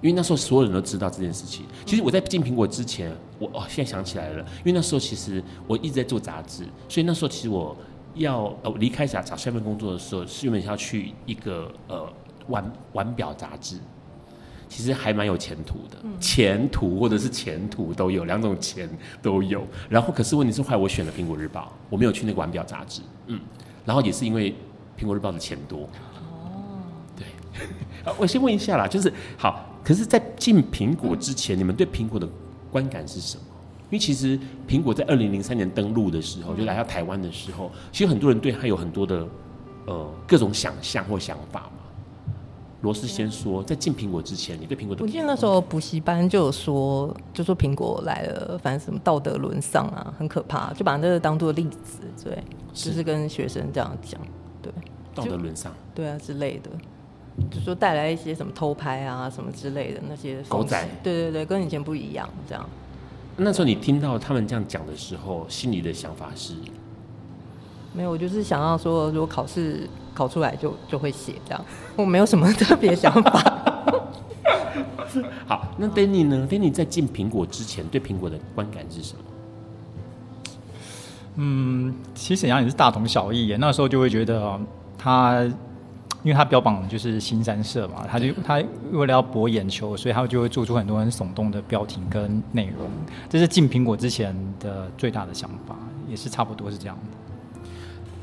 [0.01, 1.65] 因为那时候所有人都知道这件事情。
[1.85, 7.77] 其实我在进苹果之前，我哦现在想起来了，因为那时候其实我一直在做杂志，所以那时候其实我
[8.15, 12.07] 要呃离开找找下份工作的时候，是原本要去一个呃
[12.49, 13.79] 腕腕表杂志。
[14.71, 18.87] 其实还蛮有前途的，嗯、前途或者是前途都有，两种钱
[19.23, 19.67] 都有。
[19.89, 23.01] 然后可是问题是，后来我选了《苹果日报》，我没有去那个腕表杂志。
[23.29, 23.41] 嗯，
[23.87, 24.53] 然后也是因为
[25.01, 25.89] 《苹果日报》的钱多。
[28.19, 32.29] 我先问一下啦，就是好，可是，在进苹果之前，嗯、你们对苹果的
[32.71, 33.45] 观感是什么？
[33.91, 39.27] 因为其实苹果在二零零三年登陆的时候，就来到台湾的时候，其实很多人对它有很多的
[39.87, 41.71] 呃各种想象或想法嘛。
[42.83, 45.03] 罗斯先说，在进苹果之前，你对苹果的？
[45.03, 52.41] 我记得那时候补习班就有说，就说苹果来了，反正什么道德沦丧啊，很可怕，就把那个当做例子，对，
[52.73, 54.21] 是就是跟学生这样讲，
[54.63, 54.71] 对，
[55.13, 56.71] 道德沦丧，对啊之类的，
[57.51, 62.69] 就说带来一些什么偷拍啊什么之类的那些狗仔，对对对，跟以前不一样，这样。
[63.37, 66.55] 那时候你听到他们这样讲的时候，心里的想法是？
[67.95, 71.65] 没有，我就是想要说，如果考试考出来就就会写这样，
[71.97, 73.55] 我没有什么特别想法。
[75.47, 79.21] 好，那 Danny 呢？Danny 在进苹果之前，对苹果的观感是什么？
[81.37, 83.57] 嗯，其实也是大同小异。
[83.59, 84.61] 那时候就会觉得
[84.99, 85.49] 他，
[86.25, 92.89] 因为他标榜就是新三社嘛，他就他为了要博眼球，所以他就会做出很多很耸动的标题跟内容。
[93.29, 95.77] 这是进苹果之前的最大的想法，
[96.09, 97.69] 也是差不多是这样的。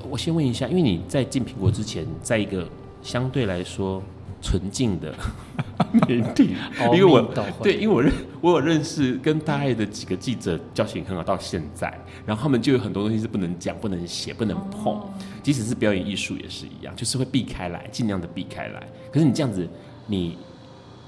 [0.10, 2.68] 我先问一下，因为你在进苹果之前，在一个
[3.02, 4.04] 相对来说
[4.46, 5.12] 纯净的。
[6.08, 6.56] 媒体，
[6.94, 7.22] 因为我
[7.64, 11.92] 对，因为我认我有认识跟大爱的几个记者交情很好，到现在，
[12.26, 15.02] 然后他们就有很多东西是不能讲、不能写、不能碰，
[15.42, 18.88] 即使是表演艺术也是一样，就是会避开来，尽量的避开来。
[19.12, 19.68] 可是你这样子，
[20.06, 20.38] 你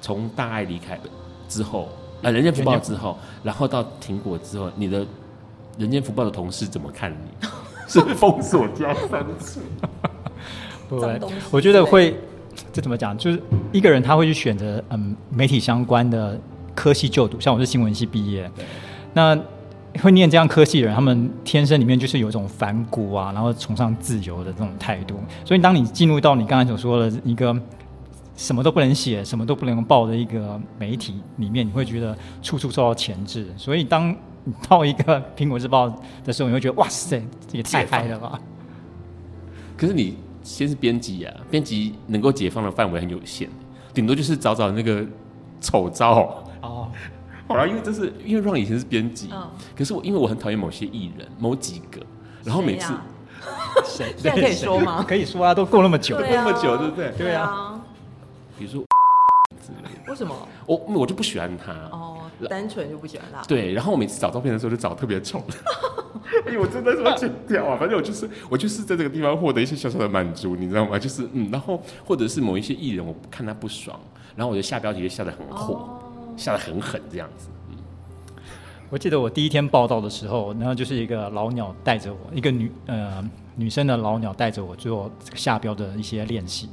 [0.01, 0.99] 从大爱离开
[1.47, 1.89] 之后，
[2.21, 5.05] 呃，人间福报之后，然后到苹果之后，你的
[5.77, 7.47] 人间福报的同事怎么看你？
[7.87, 9.61] 是封锁加三次，
[10.89, 11.19] 不会，
[11.51, 12.19] 我觉得会，
[12.73, 13.17] 这怎么讲？
[13.17, 13.41] 就是
[13.71, 16.39] 一个人他会去选择嗯媒体相关的
[16.75, 18.49] 科系就读，像我是新闻系毕业，
[19.13, 19.37] 那
[20.01, 25.15] 会念这样科系的人，他们天生里面就是有一种反骨啊，然后崇尚自由的这种态度。
[25.43, 27.55] 所以当你进入到你刚才所说的一个
[28.35, 33.47] 什么都不能写、什么都不能报的一个媒体里面，你会觉得处处受到钳制。
[33.57, 35.89] 所以当你到一个苹果日报
[36.23, 38.39] 的时候，你会觉得哇塞，这也太嗨了吧！
[39.75, 40.15] 可是你
[40.47, 43.49] 先是编辑啊，编辑能够解放的范围很有限，
[43.93, 45.05] 顶多就是找找那个
[45.59, 46.87] 丑照哦。
[47.49, 52.01] 好了，因为这是因为 Ron 以前是编辑，哦、可是我因为我很讨厌某些艺人，某几个，
[52.45, 52.93] 然后每次
[53.85, 55.03] 谁、啊、 现在可以说吗？
[55.05, 57.11] 可以说啊，都过那么久，那么久，对不对？
[57.17, 57.77] 对啊，
[58.57, 58.81] 比如说
[60.07, 60.33] 为什么？
[60.65, 62.06] 我我就不喜欢他哦。
[62.49, 63.41] 单纯就不喜欢他。
[63.43, 65.41] 对，然后我每次找照片的时候就找特别丑。
[66.45, 67.77] 哎呦，我真的是要剪掉啊！
[67.79, 70.99] 反正我就是我就是在这个地方获得一些小小的满足，你知道吗？
[70.99, 73.97] 就是嗯，然后或者是某一些艺人，我看他不爽，
[74.35, 75.99] 然后我就下标题就下的很火，哦、
[76.35, 77.47] 下的很狠这样子。
[77.69, 77.77] 嗯，
[78.89, 83.23] 我记得我第一天报道的时候，然后就是一个老鸟带着我，一个女呃
[83.55, 86.69] 女生的老鸟带着我做这个下标的一些练习，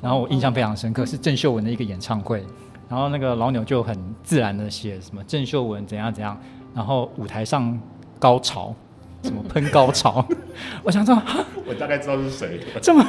[0.00, 2.44] 然后我印象非常深刻，是郑秀文的一个演唱会。
[2.92, 6.38] 然后那个老鸟就很自然的写什么郑秀文怎样怎样，
[6.74, 7.80] 然后舞台上
[8.18, 8.74] 高潮，
[9.22, 10.22] 什么喷高潮，
[10.84, 11.14] 我想说，
[11.66, 13.02] 我大概知道是谁，这么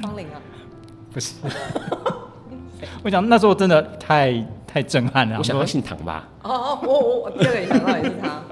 [0.00, 0.42] 方玲啊，
[1.12, 1.34] 不是，
[3.04, 6.26] 我想那时候真的太太震撼了，我想到姓唐吧？
[6.42, 8.42] 哦哦，我我我第二个也想到也是他，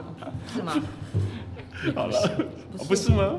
[0.54, 0.72] 是吗？
[1.96, 2.30] 好了，
[2.86, 3.34] 不是吗？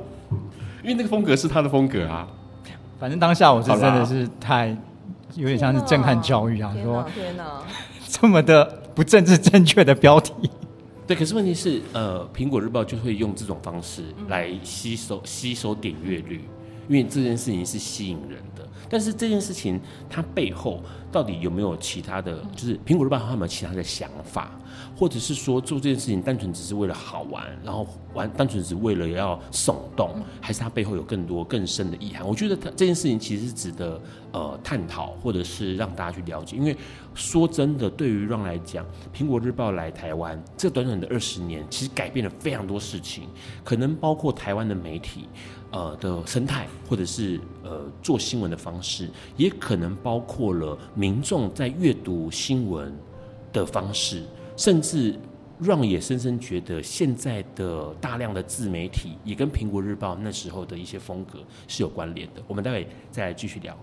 [0.84, 2.28] 因为那个风格是他的风格啊，
[3.00, 4.76] 反正当下我是真的是太。
[5.36, 6.76] 有点像是震撼教育啊！
[6.84, 7.62] 说天哪，
[8.08, 10.34] 这么的不政治正确的标题，
[11.08, 16.42] 对，可是问题是，呃，苹果日报就会用这种方式来吸收、嗯、吸收点阅率，
[16.88, 18.68] 因为这件事情是吸引人的。
[18.90, 19.80] 但是这件事情
[20.10, 22.42] 它背后到底有没有其他的？
[22.56, 24.52] 就是苹果日报它有没有其他的想法，
[24.96, 32.28] 或者是说做这件事情单纯只是为了好玩，然后玩单纯只是为了要耸动，还是它背后有更多更深的意涵？
[32.28, 34.02] 我觉得它这件事情其实是值得
[34.32, 36.56] 呃探讨，或者是让大家去了解。
[36.56, 36.76] 因为
[37.14, 43.26] 说真的，对于 Ron 来讲，苹果日报来台湾这短短的二十年，其实改变了非常多事情，
[43.64, 45.28] 可能包括台湾的媒体。
[45.74, 52.96] 呃的生态，或者是呃做新闻的方式，也可能包括了民众在阅读新闻
[53.52, 54.22] 的方式，
[54.56, 55.20] 甚至
[55.60, 62.44] 让也深深觉得现在的大量的自媒体也跟苹果日报那时候的一些风格是有关联的。
[62.48, 63.76] 我们待会再来继续聊。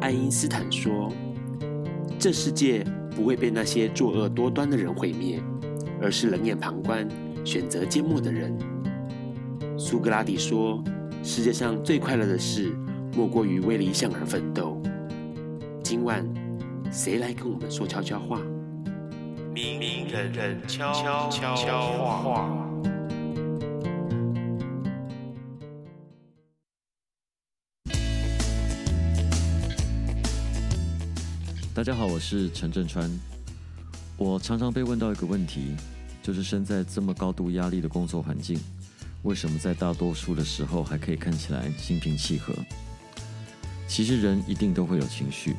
[0.00, 1.12] 爱因斯坦说
[2.18, 2.82] ：“这世界
[3.14, 5.38] 不会被那些作恶多端的人毁灭。”
[6.00, 7.06] 而是冷眼旁观、
[7.44, 8.56] 选择缄默的人。
[9.78, 10.82] 苏格拉底说
[11.26, 12.76] ：“世界上最快乐的事，
[13.16, 14.78] 莫过于为理想而奋斗。”
[15.82, 16.22] 今晚，
[16.92, 18.38] 谁来跟我们说悄悄话？
[19.54, 20.92] 明人人悄
[21.30, 22.68] 悄话。
[31.74, 33.10] 大家好，我是陈镇川。
[34.18, 35.74] 我常常被问到一个问题。
[36.22, 38.58] 就是身在这么高度压力的工作环境，
[39.24, 42.54] 为什么在大多数的时候还可以看起来心平气和？
[43.88, 45.56] 其实人一定都会有情绪，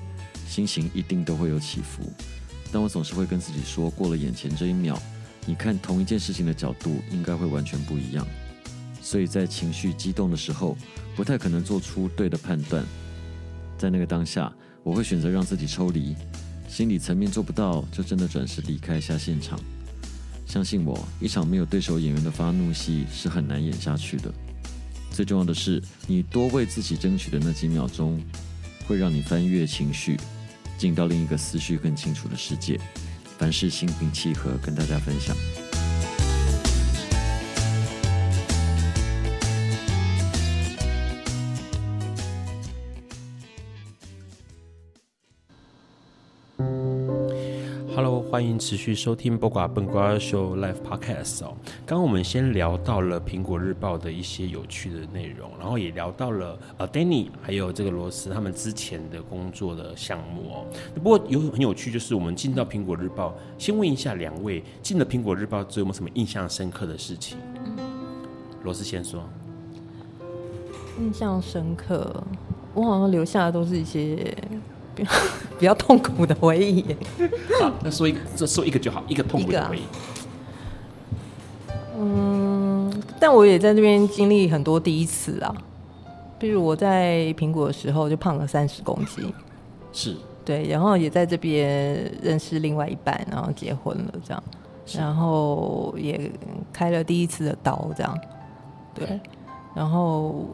[0.47, 2.03] 心情一定都会有起伏，
[2.71, 5.01] 但我总是会跟自己说，过了眼前这一秒，
[5.47, 8.25] 你看同一件事情的角度应该会完全不一样。
[9.01, 10.77] 所以在情绪激动的时候，
[11.15, 12.85] 不太可能做出对的判断。
[13.79, 14.53] 在那个当下，
[14.83, 16.15] 我会选择让自己抽离，
[16.67, 19.59] 心理层面做不到，就真的转身离开一下现场。
[20.45, 24.33] 相信我，一场没有对手演员的发怒戏是很难演下去的。
[25.11, 28.21] 最重要的是，你多为自己争取的那几秒钟，
[28.87, 30.17] 会让你翻越情绪，
[30.77, 32.79] 进到另一个思绪更清楚的世界。
[33.37, 35.35] 凡事心平气和，跟大家分享。
[48.35, 51.55] 欢迎持续收听《播瓜笨瓜秀》Live Podcast 哦。
[51.85, 60.65] 刚刚我们先聊到了苹果日报的一些有趣的内容，然后也聊到了呃 Danny 还有这个罗斯他们之前的工作的项目哦。
[60.93, 67.37] 不过有很有趣，就是我们进到苹果日报，先问一下两位，进了苹果日报之后有没有什么印象深刻的事情？
[68.65, 69.23] 罗斯先说。
[70.99, 72.21] 印象深刻，
[72.73, 74.37] 我好像留下的都是一些。
[75.59, 76.83] 比较痛苦的回忆。
[77.59, 79.81] 好，那说一个，这说一个就好，一个痛苦的回忆。
[81.97, 85.55] 嗯，但我也在这边经历很多第一次啊，
[86.37, 89.33] 比如我在苹果的时候就胖了三十公斤，
[89.93, 94.43] 是，对，然后也在这边认识另外一半，然后结婚了，这样，
[94.93, 96.29] 然后也
[96.73, 98.17] 开了第一次的刀，这样，
[98.93, 99.19] 对。
[99.75, 100.47] 然后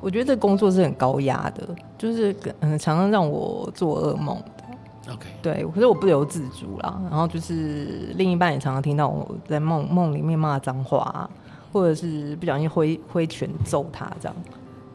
[0.00, 1.66] 我觉得这工作是很高压的，
[1.96, 5.12] 就是嗯，常常让我做噩梦的。
[5.12, 7.00] OK，对，可是我不由自主啦。
[7.08, 11.28] 然后就是另一半也常常听到我在梦梦里面骂脏话，
[11.72, 14.36] 或者是不小心挥挥拳揍他这样。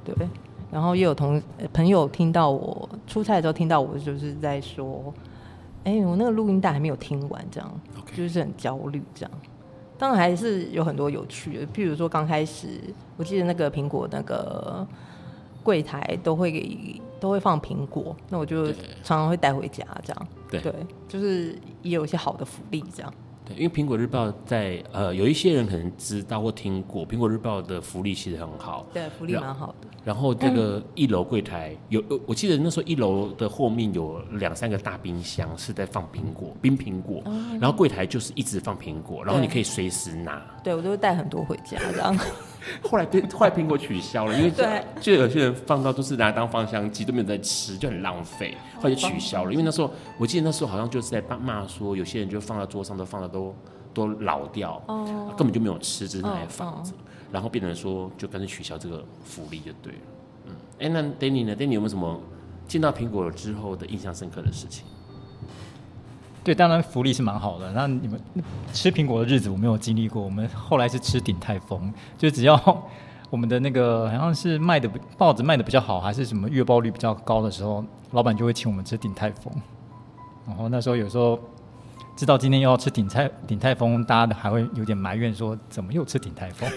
[0.04, 0.14] 对，
[0.70, 1.42] 然后也有同
[1.74, 5.14] 朋友听到我出差的时候听到我就是在说，
[5.86, 8.18] 哎，我那个录音带还没有听完，这样，Okay.
[8.18, 9.32] 就是很焦虑这样。
[10.02, 12.68] 当然还是有很多有趣的，譬如说刚开始，
[13.18, 14.84] 我记得那个苹果那个
[15.62, 18.66] 柜台都会给都会放苹果，那我就
[19.04, 20.28] 常常会带回家，这样。
[20.50, 20.74] 对，对，
[21.08, 23.14] 就是也有一些好的福利这样。
[23.54, 29.88] 对，因为苹果日报在呃有一些人可能知道或听过，苹果日报的福利其实很好，对，福利蛮好的。
[30.04, 37.22] 然后这个一楼柜台有，我记得那时候一楼的后面有两三个大冰箱是在放苹果，冰苹果，
[37.60, 40.42] 然后柜台就是一直放苹果，然后你可以随时拿。
[40.64, 42.18] 对，我都会带很多回家这样。
[42.84, 44.52] 后来被坏苹果取消了，因为
[45.00, 48.56] 就有些人放到都是拿来当芳香剂，都没有在吃，就很浪费。
[48.78, 53.41] 后来就取消了，因为那时候我记得那时候好像就是在骂说，有些人就放到桌上都放的都
[53.94, 54.82] 都老掉，
[55.38, 56.94] 根本就没有吃，这是拿来放着。
[57.32, 60.00] 然后变成说，就干脆取消这个福利就对了。
[60.48, 62.20] 嗯，哎，那 Danny 呢？Danny 有没有什么
[62.68, 64.86] 见到苹果之后的印象深刻的事情？
[66.44, 67.72] 对，当然福利是蛮好的。
[67.72, 68.20] 那你们
[68.74, 70.22] 吃苹果的日子我没有经历过。
[70.22, 72.60] 我们后来是吃鼎泰丰，就只要
[73.30, 79.54] 我们的那个好像是卖的报纸卖的比较好，还是什么月报率比较高的时候，老板就会请我们吃鼎泰丰。
[80.48, 81.40] 然后那时候有时候
[82.16, 86.70] 知道今天又要吃鼎泰鼎泰丰，大家还会有点埋怨说，怎么又吃鼎泰丰？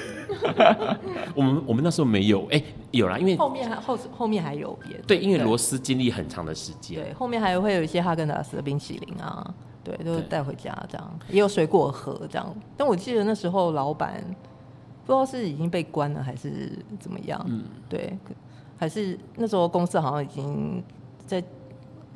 [1.35, 5.05] 我们我们那时候没有，哎，有啦，因为后面还后后面还有别的。
[5.07, 7.03] 对，因为罗斯经历很长的时间。
[7.03, 12.55] 对，后面还会有一些哈根达斯的冰淇淋啊，对，都带回家这样，也有水果盒这样。
[12.77, 14.23] 但我记得那时候老板。
[15.07, 18.19] 不知道是已经被关了还是怎么样，嗯，对，
[18.79, 20.83] 还是那时候公司好像已经
[21.27, 21.45] 在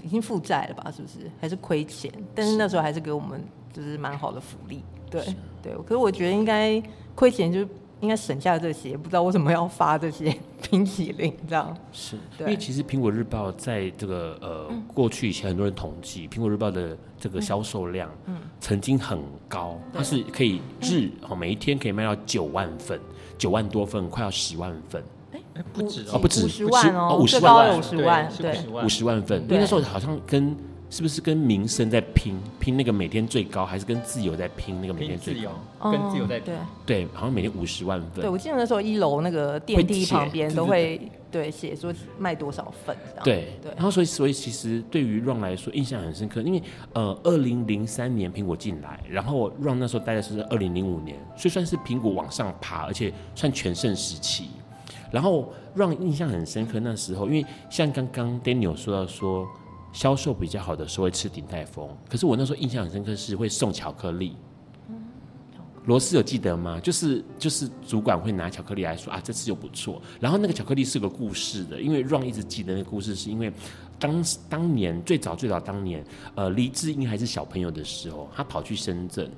[0.03, 0.91] 已经负债了吧？
[0.91, 1.31] 是不是？
[1.41, 2.13] 还是亏钱？
[2.35, 3.43] 但是那时候还是给我们
[3.73, 5.23] 就是蛮好的福利，对
[5.63, 5.75] 对。
[5.79, 6.83] 可是我觉得应该
[7.15, 7.61] 亏钱就
[8.01, 10.33] 应该省下这些，不知道为什么要发这些
[10.71, 11.77] 冰淇淋这样。
[11.93, 16.97] 是，因为其实苹果日报在这个呃、嗯、过去以前很多人统计苹果日报的。
[17.21, 19.19] 这个销售量，嗯，曾经很
[19.49, 23.01] 高，嗯、它是可以日哦，每一天可以卖到九万份，
[23.37, 25.03] 九万多份，快要十万份。
[25.59, 29.43] 哎，不止哦，不止五十万哦，五十万，五十万，对，五十万份。
[29.43, 30.57] 因为那时候好像跟
[30.89, 35.91] 是不是跟民生在拼拼那个每天最高，还是跟自由在拼那个每天最高？
[35.91, 36.55] 跟自由在拼，
[36.87, 38.23] 对，好像每天五十万份。
[38.23, 41.11] 对，我记得那时候一楼那个电梯旁边都会。
[41.31, 43.23] 对，写说卖多少份这样。
[43.23, 46.63] 对对，然后所以所以其实对于 Run 来说印象很深刻，因为
[46.95, 54.49] 呃，二零零三年苹果进来，然后 Run 那时候待的是二零零五年，所以算是苹果往上爬，而且算全盛时期。
[55.11, 59.47] 然后 Ron 印象很深刻，那时候因为像刚刚 Daniel 说到说
[59.93, 64.37] 销售比较好的时候会吃鼎泰丰，可是我那时候印象很深刻是会送巧克力。
[65.87, 66.79] 罗斯有记得吗？
[66.81, 70.03] 就是就是主管会拿巧克力来说啊，这次又不错。
[70.21, 73.51] 然后那个巧克力是个故事的，因为 Ron 一直记得那个故事，是因为
[73.99, 76.05] 当当年最早最早当年，
[76.35, 79.31] 呃，黎智英还是小朋友的时候，他跑去深圳，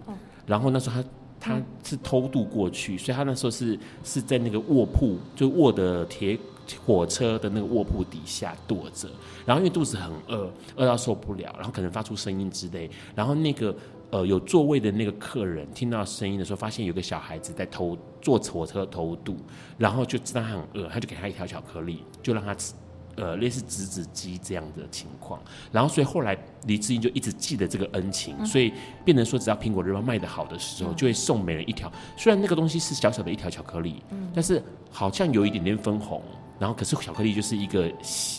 [0.45, 1.09] 然后那时候他
[1.41, 6.39] 他是偷渡过去，所以他那时候是是在那个卧铺，就卧的铁
[6.85, 9.09] 火车的那个卧铺底下躲着，
[9.47, 13.75] 然后因为肚子很饿，饿到受不了，然后可能发出声音之类，然后那个。
[14.13, 19.37] 呃，有座位的那个客人听到声音的时候，发现有个小孩子在偷坐火车偷渡，
[19.79, 22.75] 然后就知道他很饿，他就给他一条巧克力，就让他吃，
[23.21, 25.41] 呃，类似纸纸鸡这样的情况。
[25.71, 28.73] 然后，所以后来黎智英就一直记得这个恩情，所以
[29.05, 31.91] 变成说，只要苹果日报卖的好的时候，就会送每人一条。
[32.17, 34.03] 虽然那个东西是小小的一条巧克力，
[34.35, 36.23] 但是好像有一点点分红。
[36.59, 37.91] 然后，可是巧克力就是一个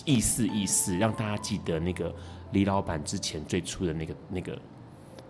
[0.05, 2.13] 意思意思，让大家记得那个
[2.51, 4.57] 李老板之前最初的那个那个。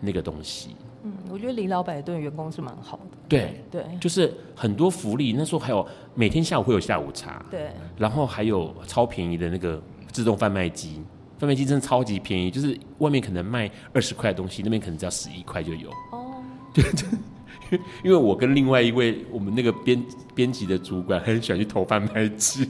[0.01, 3.17] 那个东西，嗯，我觉得李老板对员工是蛮好的。
[3.29, 5.33] 对对，就是很多福利。
[5.33, 9.81] 那时候还有每天下午会有下午茶，对，然后还有超便宜的那个
[10.11, 11.01] 自动贩卖机，
[11.37, 15.89] 贩卖机真的超级便宜，就是外面可能卖二十块的东西，那边可能只要十一块就有。
[16.11, 16.43] 哦，
[16.73, 16.83] 对，
[18.03, 20.03] 因为我跟另外一位我们那个编
[20.35, 22.69] 编辑的主管很喜欢去投贩卖机。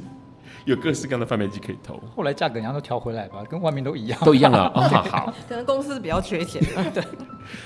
[0.66, 4.72] 有各式各样的贩卖机可以投，后来价格人家都调回来吧，跟外面都一样，都一样了。
[4.76, 6.62] 哦，好，可能公司比较缺钱，
[6.94, 7.04] 对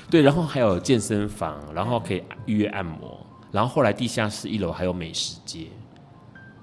[0.10, 0.22] 对。
[0.22, 3.20] 然后还有健身房，然后可以预约按摩，
[3.52, 5.68] 然后后来地下室一楼还有美食街。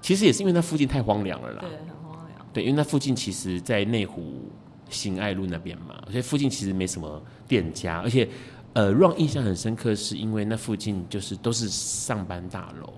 [0.01, 2.47] 其实也是因为那附近太荒凉了啦，对，很荒凉。
[2.51, 4.51] 对，因为那附近其实，在内湖
[4.89, 8.27] 新爱路那边嘛，所以附近其实没什么店家，而且
[8.73, 12.91] 呃，让印象很深刻，是因为那附近就是都是上班大楼，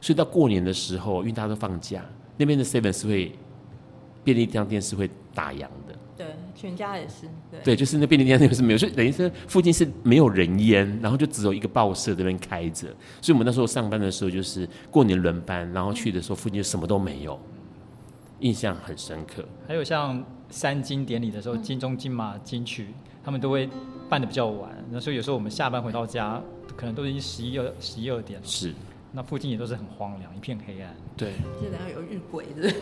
[0.00, 2.04] 所以到过年的时候，因为大家都放假。
[2.36, 3.32] 那边的 Seven 是会
[4.24, 12.88] 便利商店是会打烊的，对，全家也是，对，对，就是那便利店那边是没有，所以等于是附近是没有人烟，然后就只有一个报社这边开着，
[13.20, 17.38] 所以我们那时候上班的时候就是过年轮班，然后去的时候附近就什么都没有，
[18.40, 19.44] 印象很深刻。
[19.66, 22.88] 还有像三金典礼的时候，金钟、金马、金曲，
[23.24, 23.68] 他们都会
[24.08, 26.40] 办的比较晚，那所以有时候我们下班回到家，
[26.76, 28.46] 可能都已经十一二十一二点了。
[28.46, 28.72] 是。
[29.14, 30.94] 那附近也都是很荒凉，一片黑暗。
[31.16, 32.72] 对，现在有遇鬼的。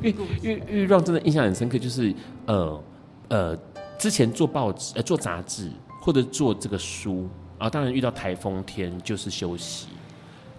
[0.00, 2.14] 遇遇遇让真的印象很深刻，就是
[2.46, 2.82] 呃
[3.28, 3.58] 呃，
[3.98, 5.68] 之前做报纸呃做杂志
[6.00, 9.88] 或者做这个书啊，当然遇到台风天就是休息。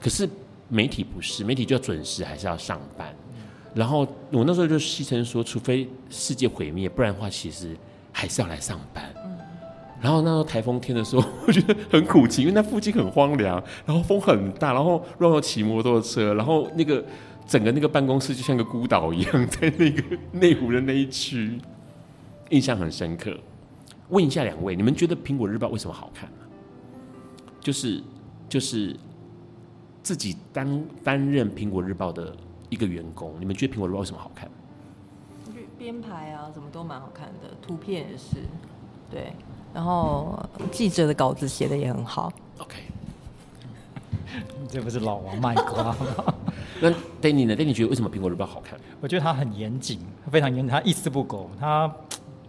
[0.01, 0.27] 可是
[0.67, 3.15] 媒体不是，媒体就要准时还是要上班。
[3.73, 7.77] 然后我那时候就戏称说，除非世界毁灭，不然的话其实
[8.11, 9.13] 还是要来上班。
[9.99, 17.03] 然后那时候台风天的时候， 我觉得很苦情，因为那附近很荒凉，然后风很大，然后乱要骑摩托车，然后那个
[17.47, 21.59] 整个那个办公室就像个孤岛一样，在那个内湖的那一区，
[22.49, 23.35] 印象很深刻。
[24.09, 26.45] 问一下两位，你们觉得《苹果日报》为什么好看呢？
[27.59, 28.01] 就是
[28.47, 28.95] 就是
[30.01, 32.33] 自己担担任《苹果日报》的
[32.69, 34.49] 一个员工，你们觉得《苹果日报》为什么好看？
[35.77, 38.37] 编排啊，什么都蛮好看的，图片也是，
[39.11, 39.33] 对。
[39.77, 42.33] 然后记者的稿子写的也很好。
[42.57, 42.77] OK，
[44.67, 45.95] 这不是老王卖瓜吗？
[46.81, 46.89] 那
[47.21, 48.79] Danny 呢？Danny 觉得为什么苹果日报好看？
[48.99, 49.99] 我觉得他很严谨，
[50.31, 51.93] 非常严谨，他一丝不苟，他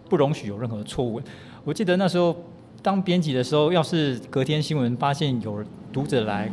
[0.09, 1.21] 不容许有任何错误。
[1.65, 2.35] 我记得那时候
[2.83, 5.63] 当编辑的时候，要是隔天新闻发现有
[5.93, 6.51] 读者来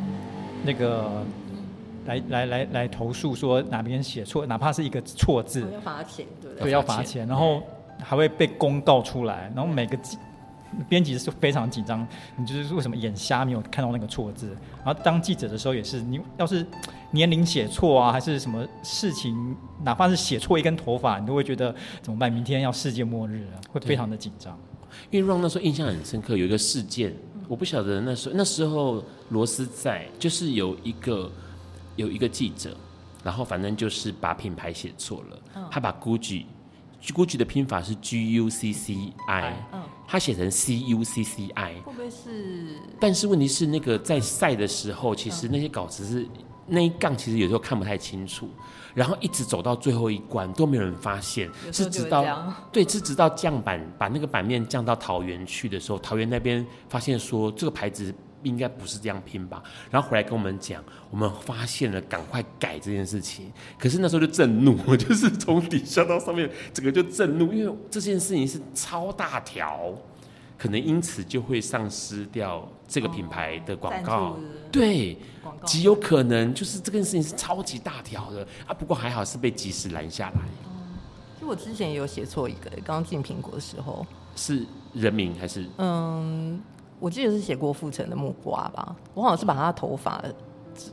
[0.66, 1.24] 那个
[2.06, 6.64] 来来来来投诉说哪边写错，哪怕是一个错字，要罚钱，对不对？
[6.64, 7.64] 对，要罚钱，然后
[8.04, 9.98] 还会被公告出来，然后每个。
[10.90, 12.06] 编辑是非常紧张，
[12.38, 14.56] 你就是为什么眼瞎没有看到那个错字？
[14.84, 16.66] 然后当记者的时候也是，你要是
[17.12, 22.32] 年龄写错啊，还是什么事情，哪怕是写错一根头发，你都会觉得怎么办？
[22.32, 24.58] 明天要世界末日啊，会非常的紧张。
[25.12, 27.14] 因为 Ron 那时候印象很深刻，有一个事件，
[27.48, 31.32] 我不晓得那时候那时候罗斯在，就是有一个
[31.96, 32.76] 有一个记者，
[33.24, 36.46] 然后反正就是把品牌写错了，他把 Gucci。
[37.14, 38.96] Gucci 的拼法是 G U C C
[39.28, 39.84] I，嗯，
[40.16, 42.80] 他写成 C U C C I，会不会是？
[43.02, 46.26] 但是问题是，那个在晒的时候，其实那些稿子是
[46.66, 48.48] 那一杠，其实有时候看不太清楚。
[48.94, 52.24] 然后一直走到最后一关都没有人发现，是直到
[52.72, 58.16] 对，是直到降板把那个版面降到桃园去的时候，桃园那边发现说这个牌子。
[58.46, 59.62] 应该不是这样拼吧？
[59.92, 63.52] 然后回来跟我们讲，我们发现了，赶快改这件事情。
[63.78, 69.94] 可是那时候就震怒， 我就是从底下到上面，整个就震怒，因为这件事情是超大条，
[70.58, 74.16] 可能因此就会丧失掉这个品牌的广告。
[74.16, 74.40] 哦、
[74.72, 75.18] 对，
[75.66, 78.74] 极有可能就是这件事情是超级大条的啊。
[78.74, 80.42] 不过还好是被及时拦下来。
[81.42, 85.68] 就我之前也有写错一个，刚进苹果的时候，是人名还是？
[85.78, 86.62] 嗯。
[87.00, 90.24] 我记得是写郭富城的木瓜吧，我好像是把他的头发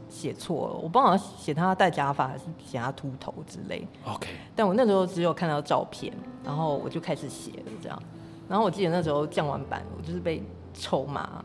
[0.08, 3.86] 写错了，我不知道写他戴假发还是写他秃头之类。
[4.04, 6.12] OK，但我那时候只有看到照片，
[6.44, 8.02] 然后我就开始写了这样。
[8.48, 10.42] 然后我记得那时候降完版，我就是被
[10.74, 11.44] 臭骂，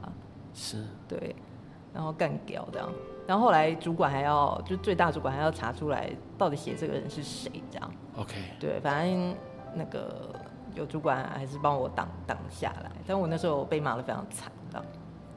[0.53, 1.35] 是，对，
[1.93, 2.89] 然后干掉这样。
[3.25, 7.91] 然后后来主管还要，就最大主管还要查出来到底写这个人是谁这样。
[8.17, 9.35] OK，对，反正
[9.73, 10.29] 那个。
[10.77, 14.83] 有主管还是帮我挡挡下来，但我那时候被骂的非常惨，的。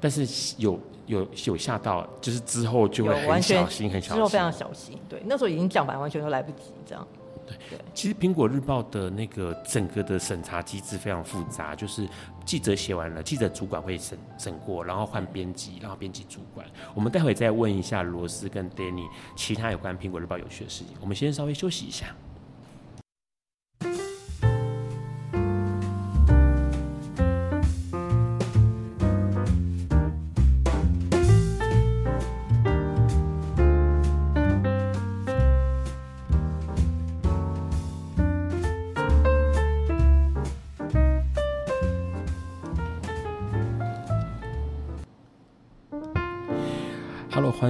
[0.03, 4.17] 但是有有有吓到，就是之后就会很小心，很小心。
[4.17, 7.07] 之后非常小心，对，那时候已经讲完，完全都来不及，这样。
[7.47, 7.79] 对对。
[7.93, 12.09] 其实苹果日报的那个整个的审查机制非常复杂，就是
[12.47, 16.67] 记者写完了，记者主管会审审过，然后换编辑，然后编辑主管。
[16.95, 20.95] 我们待会再问一下罗斯跟 Danny 其他有关苹果日报有趣的事情。
[21.01, 22.07] 我们先稍微休息一下。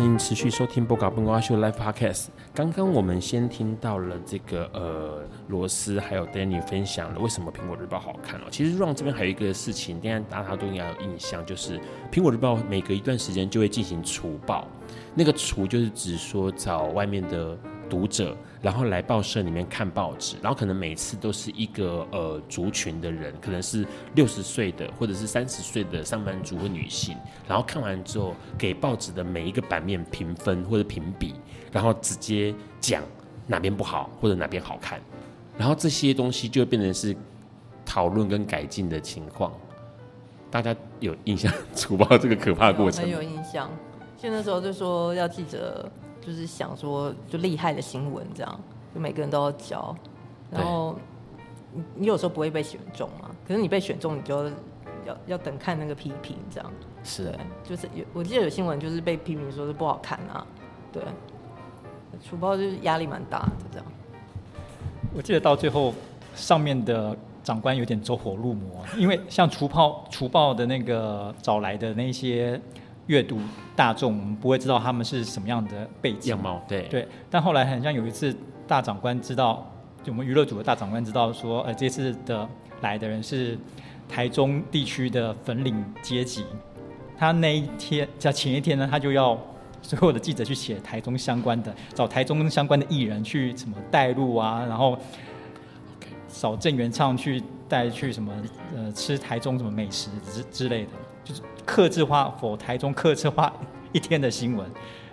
[0.00, 2.28] 欢迎持续收听《播稿笨瓜秀》Live Podcast。
[2.54, 8.44] 刚刚我们先听到了这个呃罗斯还有 Danny 分享了为什么苹果日报好看哦。
[8.50, 11.78] 其实 Ron 这边还有一个事情，大家大家都应该有印象，就是
[12.10, 14.66] 苹果日报每隔一段时间就会进行除报，
[15.14, 17.58] 那个除就是指说找外面的。
[17.90, 23.84] 读者，然后来报社里面看报纸，然后可能每次都是一个呃族群的人，可能是
[24.14, 27.16] 六十岁的或者是三十岁的上班族或女性，
[27.48, 31.34] 然后看完之后给报纸的每一个版面评分或者评比，
[31.72, 33.02] 然后直接讲
[33.46, 35.00] 哪边不好或者哪边好看，
[35.58, 37.14] 然后这些东西就会变成是
[37.84, 39.52] 讨论跟改进的情况。
[40.50, 43.02] 大家有印象 除报这个可怕的过程？
[43.02, 43.68] 很有印象，
[44.16, 45.90] 就那时候就说要记者。
[46.20, 48.60] 就是想说，就厉害的新闻这样，
[48.94, 49.96] 就每个人都要教。
[50.50, 50.96] 然后
[51.72, 54.44] 你你有时候不会被选中嘛，可是你被选中，你就
[55.06, 56.72] 要要等看那个批评这样。
[57.02, 60.46] 是哎，就是有我记得有新闻就是被批评说是不好看啊，
[60.92, 61.02] 对。
[62.22, 63.86] 除报就是压力蛮大的这样。
[65.14, 65.94] 我记得到最后
[66.34, 72.60] 上面的长官有点走火入魔，因为像除暴除暴的那个找来的那些。
[73.10, 73.40] 阅读
[73.74, 77.08] 大众，我们不会知道他们是什么样的背景样貌，对对。
[77.28, 78.32] 但后来很像有一次，
[78.68, 79.68] 大长官知道，
[80.04, 82.48] 就我们娱乐组的大长官知道说，呃，这次的
[82.82, 83.58] 来的人是
[84.08, 86.44] 台中地区的粉领阶级。
[87.18, 89.36] 他那一天在前一天呢，他就要
[89.82, 94.96] 所有的记者去写台中相关的，找台中相关的艺人去什么带路啊，然后
[96.28, 98.32] 找郑元畅去带去什么
[98.76, 100.92] 呃吃台中什么美食之之类的。
[101.22, 103.52] 就是客制化，否台中客制化
[103.94, 104.68] 一天的新闻，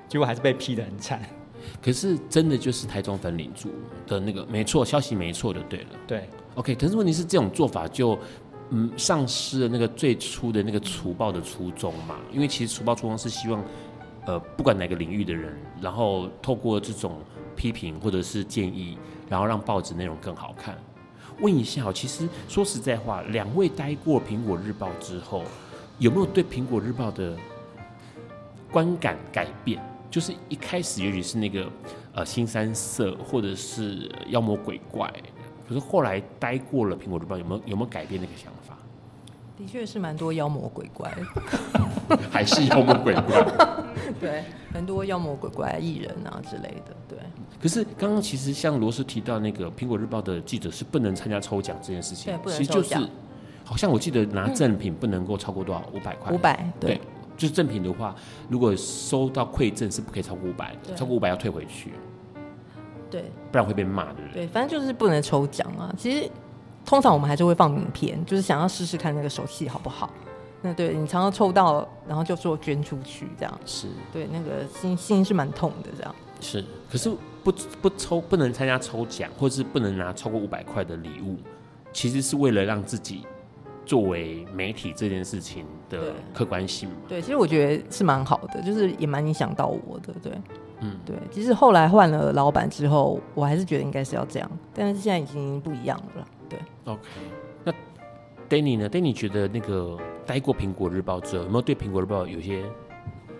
[0.09, 1.21] 结果还是被批得很惨。
[1.79, 3.69] 可是真的就是台中粉领组
[4.07, 5.87] 的那个没错，消息没错就对了。
[6.07, 6.73] 对，OK。
[6.73, 8.17] 可是问题是这种做法就
[8.71, 12.15] 嗯丧失了那个最初的那个除暴的初衷嘛？
[12.33, 13.63] 因为其实除暴初衷是希望
[14.25, 17.19] 呃，不管哪个领域的人，然后透过这种
[17.55, 18.97] 批评或者是建议，
[19.29, 20.75] 然后让报纸内容更好看。
[21.39, 25.43] 问一下，其实说实在话，两位待过苹果日报之后，
[25.99, 27.35] 有没有对苹果日报的
[28.71, 29.81] 观感改变？
[30.09, 31.69] 就是一开始，也许是那个
[32.13, 35.11] 呃新三色，或者是妖魔鬼怪，
[35.67, 38.77] 可是后来待过了苹果日报，有没有有没有改变那个想法？
[39.57, 41.11] 的确是蛮多妖魔鬼怪，
[42.31, 43.45] 还是妖魔鬼怪。
[44.19, 46.95] 对，很多妖魔鬼怪艺人啊之类的。
[47.09, 47.17] 对。
[47.59, 52.83] 可是刚刚其实像罗斯提到那个苹果日报的记者是不能参加抽奖这件事情，对，不能抽奖。
[52.83, 53.11] 其实就是
[53.67, 56.31] 好像我记得拿赠品不能够超过多少五百块。
[56.31, 57.01] 五百，对。
[57.35, 58.15] 就是赠品的话，
[58.49, 61.91] 如果收到馈赠是不可以超过五百的，超过五百要退回去。
[63.11, 64.19] 对，不然会被骂的。
[64.33, 65.93] 对，反正就是不能抽奖啊。
[65.97, 66.27] 其实
[66.83, 70.09] 通常我们还是会放名片，就是想要试试看那个手气好不好。
[70.63, 73.59] 那对你常常抽到，然后就说捐出去这样。
[73.67, 73.87] 是。
[74.11, 76.15] 对，那个心心是蛮痛的这样。
[76.39, 77.11] 是，可是
[77.43, 77.51] 不
[77.83, 81.37] 不抽不能参加抽奖，或者是不能拿超过五百块的礼物，
[81.93, 83.27] 其实是为了让自己。
[83.87, 90.33] 作为媒体这件事情的客观性嘛，对，其实我觉得是蛮好的，就是也蛮影响到我的，对，
[90.81, 91.15] 嗯，对。
[91.31, 96.59] 其实后来换了老板之后，我还是觉得应该是要这样，但是现在已经不一样了，对。
[96.83, 97.01] OK，
[97.63, 97.71] 那
[98.49, 102.65] Danny 呢？Danny 觉得那个待过苹果日报之后，有没有对苹果日报有些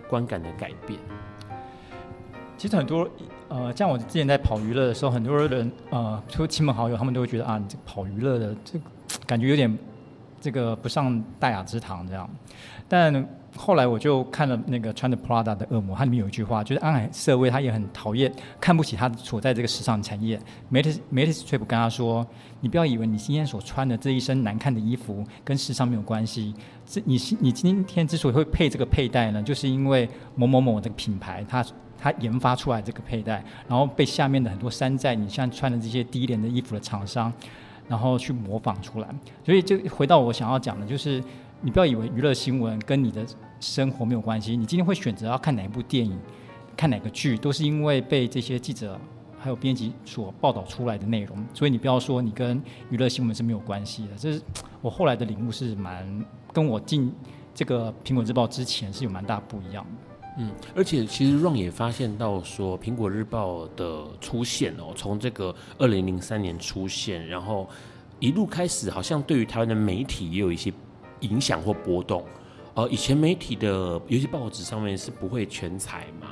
[0.08, 0.98] 观感的改变？
[2.56, 3.06] 其实很多
[3.48, 8.80] 呃，像我之前在跑娱乐的时候，很多人呃，说亲朋好友，他们都会觉得啊，你这跑娱乐的这
[9.26, 9.78] 感觉有点。
[10.40, 12.28] 这个不上大雅之堂这样，
[12.88, 20.38] 但后来我就看了那个穿着 Prada 的恶魔，它里面有一句话，就是安海瑟薇他也很讨厌、看不起他所在这个时尚产业。
[20.70, 22.24] mates mates trip 跟他说
[22.60, 26.54] ：“你不要以为你今天所穿的这一身难看的衣服跟时尚没有关系，
[26.86, 31.64] 这你你今天之所以会配这个佩戴呢，就是因为某某某的品牌，它
[31.98, 37.32] 它研发出来这个佩戴，然后被下面的很多山寨你像穿的这些低廉的衣服的厂商。”
[37.88, 39.08] 然后去模仿出来，
[39.44, 41.22] 所以就回到我想要讲的，就是
[41.62, 43.26] 你不要以为娱乐新闻跟你的
[43.60, 44.56] 生活没有关系。
[44.56, 46.18] 你今天会选择要看哪一部电影、
[46.76, 49.00] 看哪个剧，都是因为被这些记者
[49.38, 51.36] 还有编辑所报道出来的内容。
[51.54, 54.10] 所以你不要说你跟娱乐新闻是没有关系的。
[54.16, 54.42] 这是
[54.82, 57.12] 我后来的领悟，是蛮跟我进
[57.54, 60.07] 这个苹果日报之前是有蛮大不一样的。
[60.40, 67.68] 嗯，而且其实 Ron 也发现到说，苹果日报的出现哦，从这个二零零三年出现，然后
[68.20, 70.72] 一路开始，好像对于台湾的媒体也有一些
[71.20, 72.24] 影响或波动。
[72.74, 76.28] 呃，以前媒体的有些报纸上面是不会全彩嘛，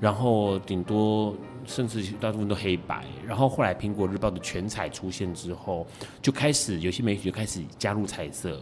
[0.00, 1.32] 然后顶多
[1.64, 3.04] 甚至大部分都黑白。
[3.24, 5.86] 然后后来苹果日报的全彩出现之后，
[6.20, 8.60] 就开始有些媒体就开始加入彩色。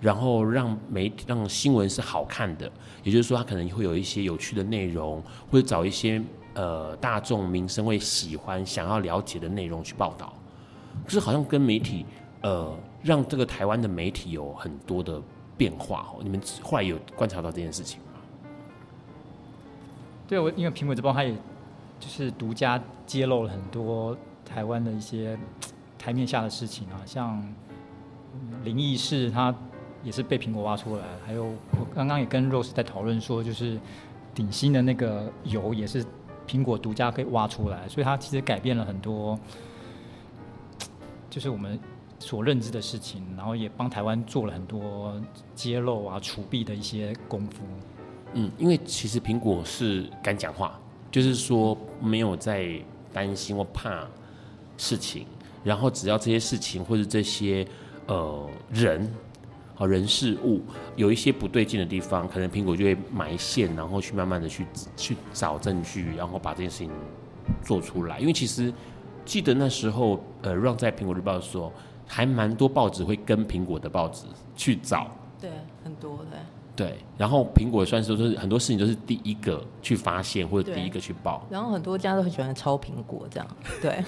[0.00, 2.70] 然后让媒体让新闻是好看的，
[3.02, 5.20] 也就是说，它可能会有一些有趣的内容，
[5.50, 6.22] 或者找一些
[6.54, 10.32] 呃大众民生会喜欢、想要了解的内容去报道。
[11.04, 12.06] 可是好像跟媒体
[12.42, 12.72] 呃，
[13.02, 15.20] 让这个台湾的媒体有很多的
[15.56, 16.20] 变化哦。
[16.22, 18.20] 你们后来有观察到这件事情吗？
[20.28, 21.32] 对，我因为苹果日报它也
[21.98, 25.36] 就是独家揭露了很多台湾的一些
[25.98, 27.42] 台面下的事情啊，像
[28.62, 29.52] 灵异事它。
[30.04, 33.78] 也是被苹果挖出来，还有我刚刚也跟 Rose 在讨论说，就是
[34.34, 36.04] 顶新的那个油也是
[36.46, 39.38] 苹果独家可以挖出来，所以它其实改变了很多，
[41.28, 41.78] 就是我们
[42.20, 45.20] 所认知的事情，然后也帮台湾做了很多
[45.54, 47.64] 揭露啊、除弊的一些功夫。
[48.34, 50.78] 嗯，因为其实苹果是敢讲话，
[51.10, 52.80] 就是说没有在
[53.12, 54.06] 担心或怕
[54.76, 55.26] 事情，
[55.64, 57.66] 然后只要这些事情或者这些
[58.06, 59.12] 呃人。
[59.78, 60.60] 好人事物
[60.96, 64.66] 有一些不对劲的地方，可能苹果就会埋线，然后去慢慢的去
[64.96, 66.90] 去找证据，然后把这件事情
[67.62, 68.18] 做出来。
[68.18, 68.74] 因为其实
[69.24, 71.72] 记得那时候，呃，让在苹果日报的时候，
[72.08, 74.24] 还蛮多报纸会跟苹果的报纸
[74.56, 75.06] 去找，
[75.40, 75.48] 对，
[75.84, 76.38] 很多的，
[76.74, 76.98] 对。
[77.16, 83.46] 然后苹果算是说是很多事情都是第一个去发现或者第一个去报，然后很多家都很喜欢抄苹果这样，
[83.80, 84.04] 对。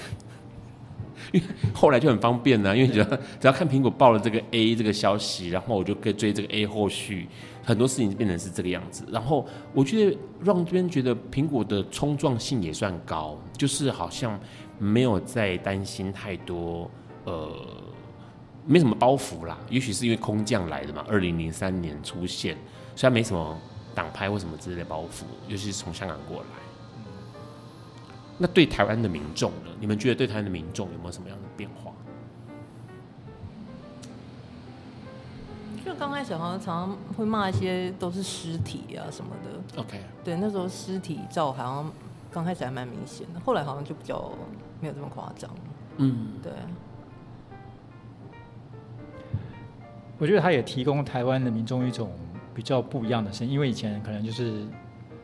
[1.31, 7.27] 因为后来就很方便呢，因为只要只要看苹果报了这个 A 这个消息，然后我就可以追这个 A 后续，
[7.63, 9.05] 很多事情变成是这个样子。
[9.11, 14.39] 然后我觉得让这边觉得苹果的冲撞性也算高，就是好像
[14.77, 16.89] 没有在担心太多，
[17.25, 17.49] 呃，
[18.65, 19.57] 没什么包袱啦。
[19.69, 22.57] 也许是因为空降来的嘛，二零零三年出现，
[22.95, 23.57] 虽然没什么
[23.93, 26.45] 党派或什么之类的包袱，尤其是从香港过来。
[28.41, 29.69] 那对台湾的民众呢？
[29.79, 31.91] 你们觉得对台湾的民众有没有什么样的变化？
[35.85, 39.81] 就刚开始好像常常会骂一些都是尸体啊什么的。
[39.81, 40.01] OK。
[40.23, 41.91] 对，那时候尸体照好像
[42.31, 44.31] 刚开始还蛮明显的，后来好像就比较
[44.79, 45.47] 没有这么夸张。
[45.97, 46.51] 嗯，对。
[50.17, 52.11] 我觉得他也提供台湾的民众一种
[52.55, 54.65] 比较不一样的声音，因为以前可能就是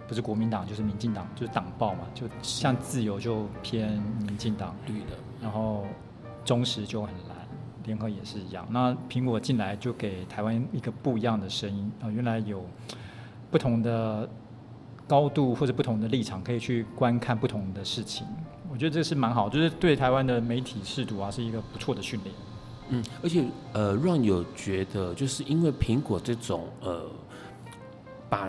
[0.08, 3.92] 不是国民党就是民进党，就是党报嘛，就像自由就偏
[4.26, 5.86] 民进党绿的，然后
[6.46, 7.38] 中时就很蓝，
[7.84, 8.66] 联合也是一样。
[8.70, 12.66] 那苹果进来就给台湾一个不一样的声音啊，原来有
[13.52, 14.28] 不同的
[15.06, 18.26] 高度或者不同的立场可以去观看不同的事情，
[18.72, 22.36] 我觉得这是蛮好，就是对台湾的媒体试读啊是一个不错的训练。
[22.90, 23.44] 嗯，而且
[23.74, 27.06] 呃，Ron 有觉得，就是因为苹果这种呃，
[28.30, 28.48] 把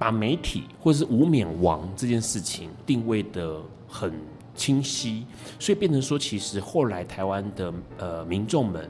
[0.00, 4.10] 把媒体或者是无冕王这件事情定位的很
[4.54, 5.26] 清晰，
[5.58, 8.88] 所以变成说，其实后来台湾的呃民众们，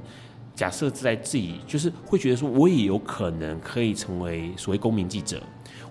[0.55, 5.43] 假设在自己就是会觉得说，我也有可能可以成为所谓公民记者。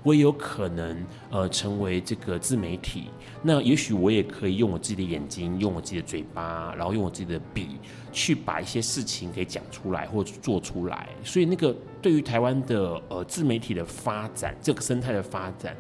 [0.04, 3.10] 我也有可能呃成为这个自媒体，
[3.42, 7.78] 那也许我也可以用我自己的眼睛，用我自己的嘴巴，然后用我自己的笔，
[8.12, 11.10] 去把一些事情给讲出来或者做出来。
[11.24, 15.76] 所以那个对于台湾的呃自媒体的发展，这个生态的发展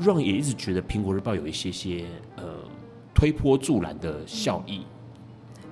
[0.00, 2.06] ，Ron 也一直觉得苹果日报有一些些
[2.36, 2.44] 呃
[3.14, 4.84] 推波助澜的效益。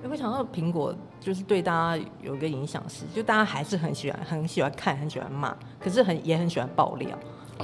[0.01, 7.09] 有没有想到苹果就是对大家有一个影响是，就大家还是很喜欢很喜欢看，很喜欢骂，可是很也很喜欢爆料。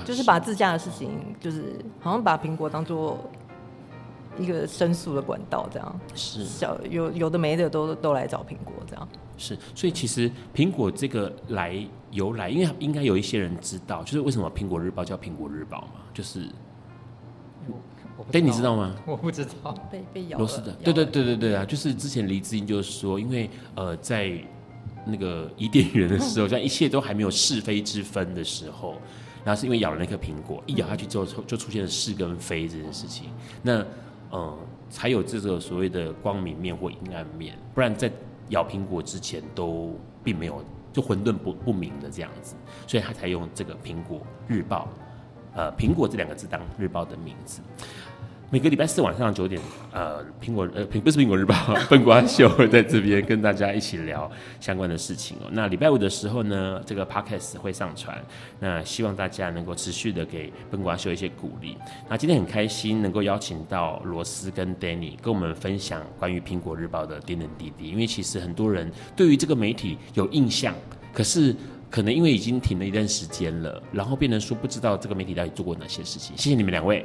[0.03, 3.17] 就是把自家的事情，就是好像把苹果当做
[4.37, 11.75] 一个申诉的管道，这样是小有有的没的都都来找苹果这样是，所以其实苹果这个来
[12.11, 16.49] 由来，因为应该有一些人知道，就是为什么苹果日报叫苹果日报嘛，就是，
[18.33, 18.95] 哎，你知道吗？
[19.05, 24.31] 我不知道，被被咬螺丝的，对对对对对啊，就是之前黎智英就是说，因为呃在
[25.05, 28.95] 那个伊甸园的时候，像一切都还没有是非之分的时候。
[29.45, 33.29] 然后是因为咬了那颗苹果，一咬下去之后，就出现了是跟非这件事情。
[33.61, 33.85] 那，
[34.31, 34.57] 嗯，
[34.89, 38.11] 才有这个所谓的光明面或阴暗面，不然在
[38.49, 42.55] 咬苹果之前都并没有，就混沌不不明的这样子。
[42.87, 44.89] 所以他才用这个苹果日报，
[45.53, 47.61] 呃，苹果这两个字当日报的名字。
[48.51, 49.59] 每个礼拜四晚上九点，
[49.91, 51.55] 呃，苹果呃，不是苹果日报，
[51.89, 55.49] 笨瓜秀会 在这边跟大家一起聊相关的事情哦。
[55.51, 58.17] 那礼拜五的时候呢，这个 podcast 会上传，
[58.59, 61.75] 那希望大家能够持续的给笨瓜秀一些鼓励。
[62.07, 70.73] 那今天很开心能够邀请到罗斯跟 Danny 跟我们分享关于苹果日报的点点滴滴，因为其实很多人对于这个媒体有印象，
[71.11, 71.53] 可是
[71.89, 76.37] 可能因为已经停了一段时间了，然后变成说不知道这个媒体到底做过哪些事情。
[76.37, 77.03] 谢谢你们两位。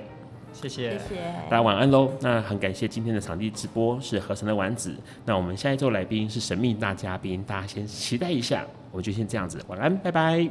[0.60, 2.10] 谢谢，谢谢大家晚安喽。
[2.20, 4.94] 那很感谢今天的场地直播是合成的丸子。
[5.24, 8.66] 那我们下一周来宾是神秘大嘉宾，大家先期待一下。
[8.90, 10.48] 我们就先这样子，晚安，拜拜。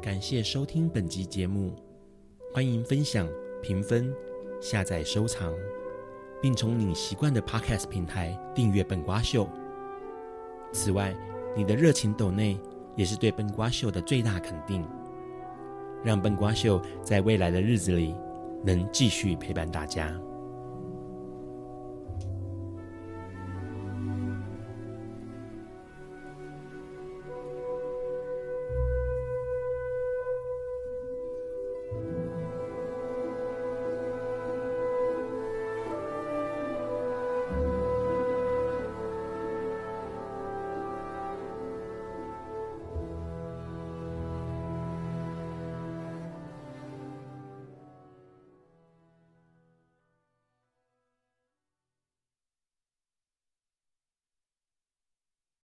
[0.00, 1.74] 感谢收听本集节目，
[2.54, 3.28] 欢迎分享、
[3.62, 4.12] 评分、
[4.60, 5.52] 下载、收藏，
[6.40, 9.46] 并从你习惯的 Podcast 平台订阅本瓜秀。
[10.72, 11.14] 此外，
[11.56, 12.58] 你的热情抖内
[12.94, 14.86] 也是对笨瓜秀的最大肯定，
[16.04, 18.14] 让笨瓜秀在未来的日子里
[18.64, 20.12] 能继续陪伴大家。